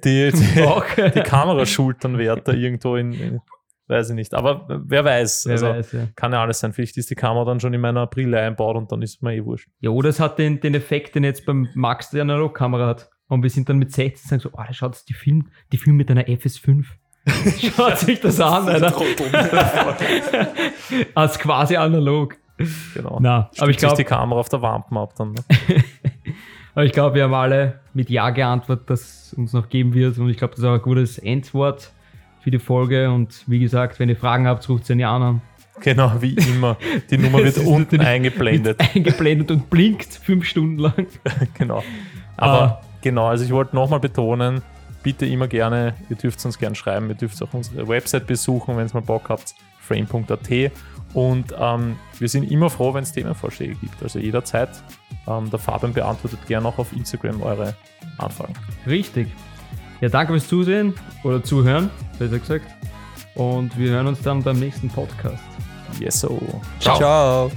die, 0.01 0.33
die, 0.33 1.11
die 1.15 1.21
Kameraschultern 1.21 2.19
werde 2.19 2.43
da 2.43 2.53
irgendwo 2.53 2.97
in, 2.97 3.13
in, 3.13 3.41
weiß 3.87 4.11
ich 4.11 4.17
nicht. 4.17 4.35
Aber 4.35 4.67
wer 4.69 5.05
weiß. 5.05 5.45
Wer 5.47 5.53
also 5.53 5.69
weiß, 5.69 5.93
ja. 5.93 6.09
kann 6.17 6.33
ja 6.33 6.43
alles 6.43 6.61
sein. 6.61 6.73
Vielleicht 6.73 6.97
ist 6.97 7.11
die 7.11 7.15
Kamera 7.15 7.45
dann 7.45 7.61
schon 7.61 7.73
in 7.73 7.81
meiner 7.81 8.07
Brille 8.07 8.41
einbaut 8.41 8.77
und 8.77 8.91
dann 8.93 9.03
ist 9.03 9.23
mir 9.23 9.35
eh 9.35 9.45
wurscht. 9.45 9.69
ja, 9.81 9.91
oder 9.91 10.11
es 10.11 10.21
hat 10.21 10.39
den, 10.39 10.61
den 10.61 10.75
Effekt, 10.75 11.15
den 11.15 11.25
jetzt 11.25 11.47
beim 11.47 11.69
Max 11.75 12.11
die 12.11 12.21
Analogkamera 12.21 12.87
hat. 12.87 13.11
Und 13.29 13.43
wir 13.43 13.51
sind 13.51 13.69
dann 13.69 13.79
mit 13.79 13.93
16 13.93 14.29
sagen 14.29 14.41
so, 14.41 14.51
oh, 14.53 14.63
da 14.67 14.73
schaut 14.73 15.03
die 15.09 15.15
Film, 15.15 15.49
die 15.71 15.77
Film 15.77 15.97
mit 15.97 16.11
einer 16.11 16.25
FS5. 16.25 16.87
Schaut 17.77 17.99
sich 17.99 18.21
das 18.21 18.41
an, 18.41 18.69
Alter. 18.69 18.95
Als 21.15 21.39
quasi 21.39 21.77
analog. 21.77 22.37
Genau. 22.95 23.19
Na, 23.21 23.51
aber 23.59 23.71
ich 23.71 23.79
sich 23.79 23.89
die 23.91 24.05
glaube, 24.05 24.05
Kamera 24.05 24.41
auf 24.41 24.49
der 24.49 24.63
Wampen 24.63 24.97
ab 24.97 25.13
dann. 25.17 25.33
Ne? 25.33 25.45
aber 26.75 26.85
ich 26.85 26.93
glaube, 26.93 27.15
wir 27.15 27.25
haben 27.25 27.35
alle 27.35 27.81
mit 27.95 28.11
Ja 28.11 28.31
geantwortet, 28.31 28.91
dass 28.91 29.01
es 29.01 29.35
uns 29.35 29.53
noch 29.53 29.69
geben 29.69 29.95
wird. 29.95 30.19
Und 30.19 30.29
ich 30.29 30.37
glaube, 30.37 30.53
das 30.53 30.61
ist 30.61 30.65
auch 30.65 30.75
ein 30.75 30.83
gutes 30.83 31.19
Endwort 31.19 31.93
für 32.41 32.51
die 32.51 32.59
Folge. 32.59 33.11
Und 33.11 33.45
wie 33.47 33.61
gesagt, 33.61 34.01
wenn 34.01 34.09
ihr 34.09 34.17
Fragen 34.17 34.47
habt, 34.47 34.69
ruft 34.69 34.87
sie 34.87 35.05
an 35.05 35.23
an. 35.23 35.41
Genau, 35.81 36.13
wie 36.21 36.35
immer. 36.35 36.77
Die 37.11 37.19
Nummer 37.19 37.39
wird 37.39 37.59
unten 37.59 38.01
eingeblendet. 38.01 38.81
Wird 38.81 38.97
eingeblendet 38.97 39.51
und 39.53 39.71
blinkt 39.71 40.13
fünf 40.13 40.45
Stunden 40.45 40.79
lang. 40.79 41.07
genau. 41.57 41.85
Aber 42.37 42.63
Ah. 42.63 42.81
genau, 43.01 43.27
also 43.27 43.45
ich 43.45 43.53
wollte 43.53 43.77
nochmal 43.77 44.01
betonen, 44.01 44.63
bitte 45.03 45.27
immer 45.27 45.49
gerne, 45.49 45.95
ihr 46.09 46.17
dürft 46.17 46.45
uns 46.45 46.59
gerne 46.59 46.77
schreiben, 46.77 47.09
ihr 47.09 47.15
dürft 47.15 47.43
auch 47.43 47.53
unsere 47.53 47.87
Website 47.89 48.27
besuchen, 48.27 48.77
wenn 48.77 48.87
ihr 48.87 48.95
mal 48.95 49.01
Bock 49.01 49.29
habt, 49.29 49.55
frame.at. 49.81 50.73
Und 51.15 51.55
ähm, 51.59 51.97
wir 52.19 52.29
sind 52.29 52.51
immer 52.51 52.69
froh, 52.69 52.93
wenn 52.93 53.03
es 53.03 53.13
Themenvorschläge 53.13 53.75
gibt. 53.77 54.03
Also 54.03 54.19
jederzeit. 54.19 54.71
Ähm, 55.27 55.51
der 55.51 55.59
Fabian 55.59 55.93
beantwortet 55.93 56.39
gerne 56.47 56.69
auch 56.69 56.79
auf 56.79 56.93
Instagram 56.93 57.43
eure 57.43 57.75
Anfragen. 58.19 58.55
Richtig. 58.87 59.29
Ja, 60.01 60.09
danke 60.09 60.33
fürs 60.33 60.49
Zusehen 60.49 60.95
oder 61.25 61.43
Zuhören, 61.43 61.91
besser 62.19 62.39
gesagt. 62.39 62.67
Und 63.35 63.77
wir 63.79 63.91
hören 63.91 64.07
uns 64.07 64.21
dann 64.21 64.43
beim 64.43 64.59
nächsten 64.59 64.89
Podcast. 64.89 65.43
Yes, 65.99 66.21
so. 66.21 66.41
Ciao. 66.81 67.51